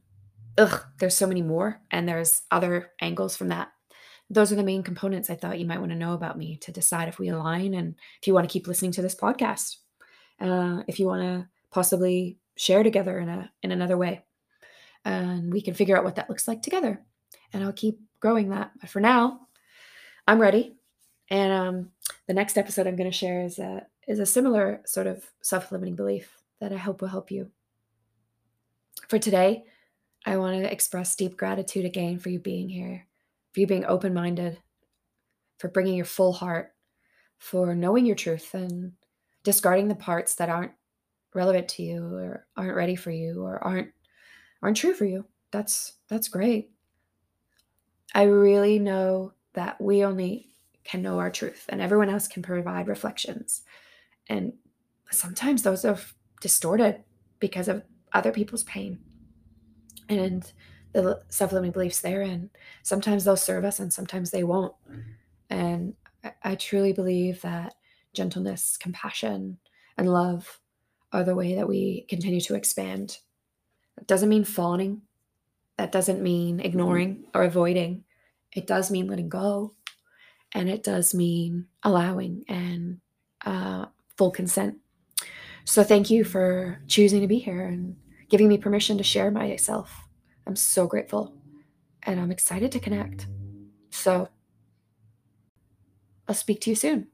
ugh, 0.58 0.86
there's 1.00 1.18
so 1.18 1.28
many 1.28 1.42
more. 1.42 1.82
And 1.90 2.08
there's 2.08 2.44
other 2.52 2.92
angles 3.02 3.36
from 3.36 3.48
that 3.48 3.72
those 4.32 4.52
are 4.52 4.56
the 4.56 4.64
main 4.64 4.82
components 4.82 5.30
I 5.30 5.36
thought 5.36 5.60
you 5.60 5.66
might 5.66 5.80
want 5.80 5.92
to 5.92 5.98
know 5.98 6.14
about 6.14 6.38
me 6.38 6.56
to 6.62 6.72
decide 6.72 7.10
if 7.10 7.20
we 7.20 7.28
align 7.28 7.74
and 7.74 7.96
if 8.22 8.28
you 8.28 8.34
want 8.34 8.48
to 8.48 8.52
keep 8.52 8.66
listening 8.66 8.94
to 8.94 9.02
this 9.02 9.16
podcast. 9.16 9.76
Uh, 10.40 10.84
if 10.88 11.00
you 11.00 11.06
want 11.06 11.22
to 11.22 11.48
possibly 11.70 12.38
share 12.56 12.84
together 12.84 13.20
in 13.20 13.30
a 13.30 13.52
in 13.64 13.72
another 13.72 13.98
way, 13.98 14.24
and 15.06 15.52
we 15.52 15.62
can 15.62 15.74
figure 15.74 15.98
out 15.98 16.04
what 16.04 16.16
that 16.16 16.30
looks 16.30 16.48
like 16.48 16.62
together. 16.62 17.02
And 17.54 17.64
I'll 17.64 17.74
keep 17.74 18.00
growing 18.20 18.50
that. 18.50 18.72
But 18.80 18.90
for 18.90 19.02
now, 19.02 19.42
I'm 20.28 20.40
ready. 20.40 20.76
And 21.30 21.52
um, 21.52 21.92
the 22.28 22.34
next 22.34 22.58
episode 22.58 22.88
I'm 22.88 22.96
going 22.96 23.10
to 23.10 23.18
share 23.18 23.42
is 23.42 23.60
a 23.60 23.86
is 24.08 24.20
a 24.20 24.26
similar 24.26 24.82
sort 24.86 25.08
of 25.08 25.24
self 25.42 25.72
limiting 25.72 25.96
belief 25.96 26.38
that 26.60 26.74
I 26.74 26.78
hope 26.78 27.02
will 27.02 27.08
help 27.08 27.32
you. 27.32 27.52
For 29.08 29.20
today, 29.20 29.64
I 30.26 30.38
want 30.38 30.62
to 30.62 30.72
express 30.72 31.16
deep 31.16 31.38
gratitude 31.38 31.86
again 31.86 32.20
for 32.20 32.30
you 32.30 32.40
being 32.40 32.70
here 32.70 33.08
for 33.52 33.60
you 33.60 33.68
being 33.68 33.86
open 33.86 34.14
minded, 34.14 34.58
for 35.58 35.68
bringing 35.68 35.96
your 35.96 36.06
full 36.06 36.34
heart, 36.34 36.74
for 37.38 37.76
knowing 37.76 38.06
your 38.06 38.16
truth 38.16 38.54
and 38.54 38.94
discarding 39.44 39.88
the 39.88 39.96
parts 39.96 40.36
that 40.36 40.50
aren't 40.50 40.72
relevant 41.34 41.68
to 41.70 41.84
you 41.84 42.16
or 42.16 42.46
aren't 42.58 42.76
ready 42.76 42.96
for 42.96 43.12
you 43.12 43.44
or 43.44 43.64
aren't 43.64 43.90
aren't 44.62 44.78
true 44.78 44.94
for 44.94 45.06
you. 45.06 45.26
That's 45.52 45.94
that's 46.08 46.28
great. 46.28 46.72
I 48.14 48.24
really 48.24 48.80
know 48.80 49.34
that 49.54 49.80
we 49.80 50.04
only 50.04 50.50
can 50.84 51.02
know 51.02 51.20
our 51.20 51.30
truth 51.30 51.66
and 51.70 51.82
everyone 51.82 52.10
else 52.10 52.28
can 52.28 52.44
provide 52.44 52.88
reflections. 52.88 53.62
And 54.28 54.54
sometimes 55.12 55.64
those 55.64 55.86
are 55.86 55.98
distorted 56.42 57.04
because 57.40 57.68
of 57.68 57.84
other 58.14 58.32
people's 58.32 58.64
pain. 58.64 59.00
And 60.10 60.52
the 60.94 61.22
self-limiting 61.30 61.72
beliefs 61.72 62.02
therein 62.02 62.50
sometimes 62.84 63.24
they'll 63.24 63.38
serve 63.38 63.64
us 63.64 63.80
and 63.80 63.92
sometimes 63.92 64.32
they 64.32 64.44
won't 64.44 64.74
and 65.50 65.94
I, 66.24 66.32
I 66.44 66.56
truly 66.56 66.94
believe 66.94 67.42
that 67.42 67.76
gentleness 68.14 68.78
compassion 68.78 69.58
and 69.98 70.12
love 70.12 70.60
are 71.14 71.24
the 71.24 71.36
way 71.36 71.56
that 71.56 71.68
we 71.68 72.06
continue 72.10 72.42
to 72.42 72.56
expand. 72.56 73.18
It 73.98 74.08
doesn't 74.08 74.30
mean 74.30 74.44
fawning. 74.44 75.02
That 75.78 75.92
doesn't 75.92 76.22
mean 76.22 76.60
ignoring 76.60 77.26
or 77.34 77.44
avoiding. 77.44 78.04
It 78.54 78.68
does 78.68 78.92
mean 78.92 79.08
letting 79.08 79.30
go. 79.30 79.74
And 80.54 80.70
it 80.70 80.84
does 80.84 81.14
mean 81.14 81.68
allowing 81.84 82.44
and 82.48 83.00
uh, 83.46 83.86
full 84.18 84.32
consent. 84.32 84.78
So 85.64 85.84
thank 85.84 86.10
you 86.10 86.24
for 86.24 86.82
choosing 86.88 87.22
to 87.22 87.28
be 87.28 87.40
here 87.40 87.66
and 87.66 87.96
giving 88.30 88.48
me 88.48 88.58
permission 88.58 88.98
to 88.98 89.04
share 89.04 89.32
myself. 89.32 90.08
I'm 90.46 90.56
so 90.56 90.88
grateful 90.88 91.34
and 92.04 92.20
I'm 92.20 92.32
excited 92.32 92.72
to 92.74 92.80
connect. 92.80 93.28
So 93.90 94.30
I'll 96.28 96.36
speak 96.36 96.62
to 96.62 96.70
you 96.70 96.76
soon. 96.76 97.08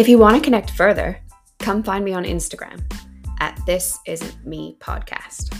If 0.00 0.08
you 0.08 0.16
want 0.16 0.34
to 0.34 0.40
connect 0.40 0.70
further, 0.70 1.20
come 1.58 1.82
find 1.82 2.02
me 2.02 2.14
on 2.14 2.24
Instagram 2.24 2.80
at 3.38 3.60
This 3.66 3.98
Isn't 4.06 4.46
Me 4.46 4.78
Podcast. 4.80 5.54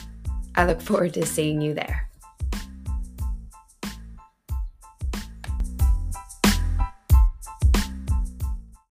I 0.54 0.64
look 0.64 0.80
forward 0.80 1.12
to 1.12 1.26
seeing 1.26 1.60
you 1.60 1.74
there. 1.74 2.09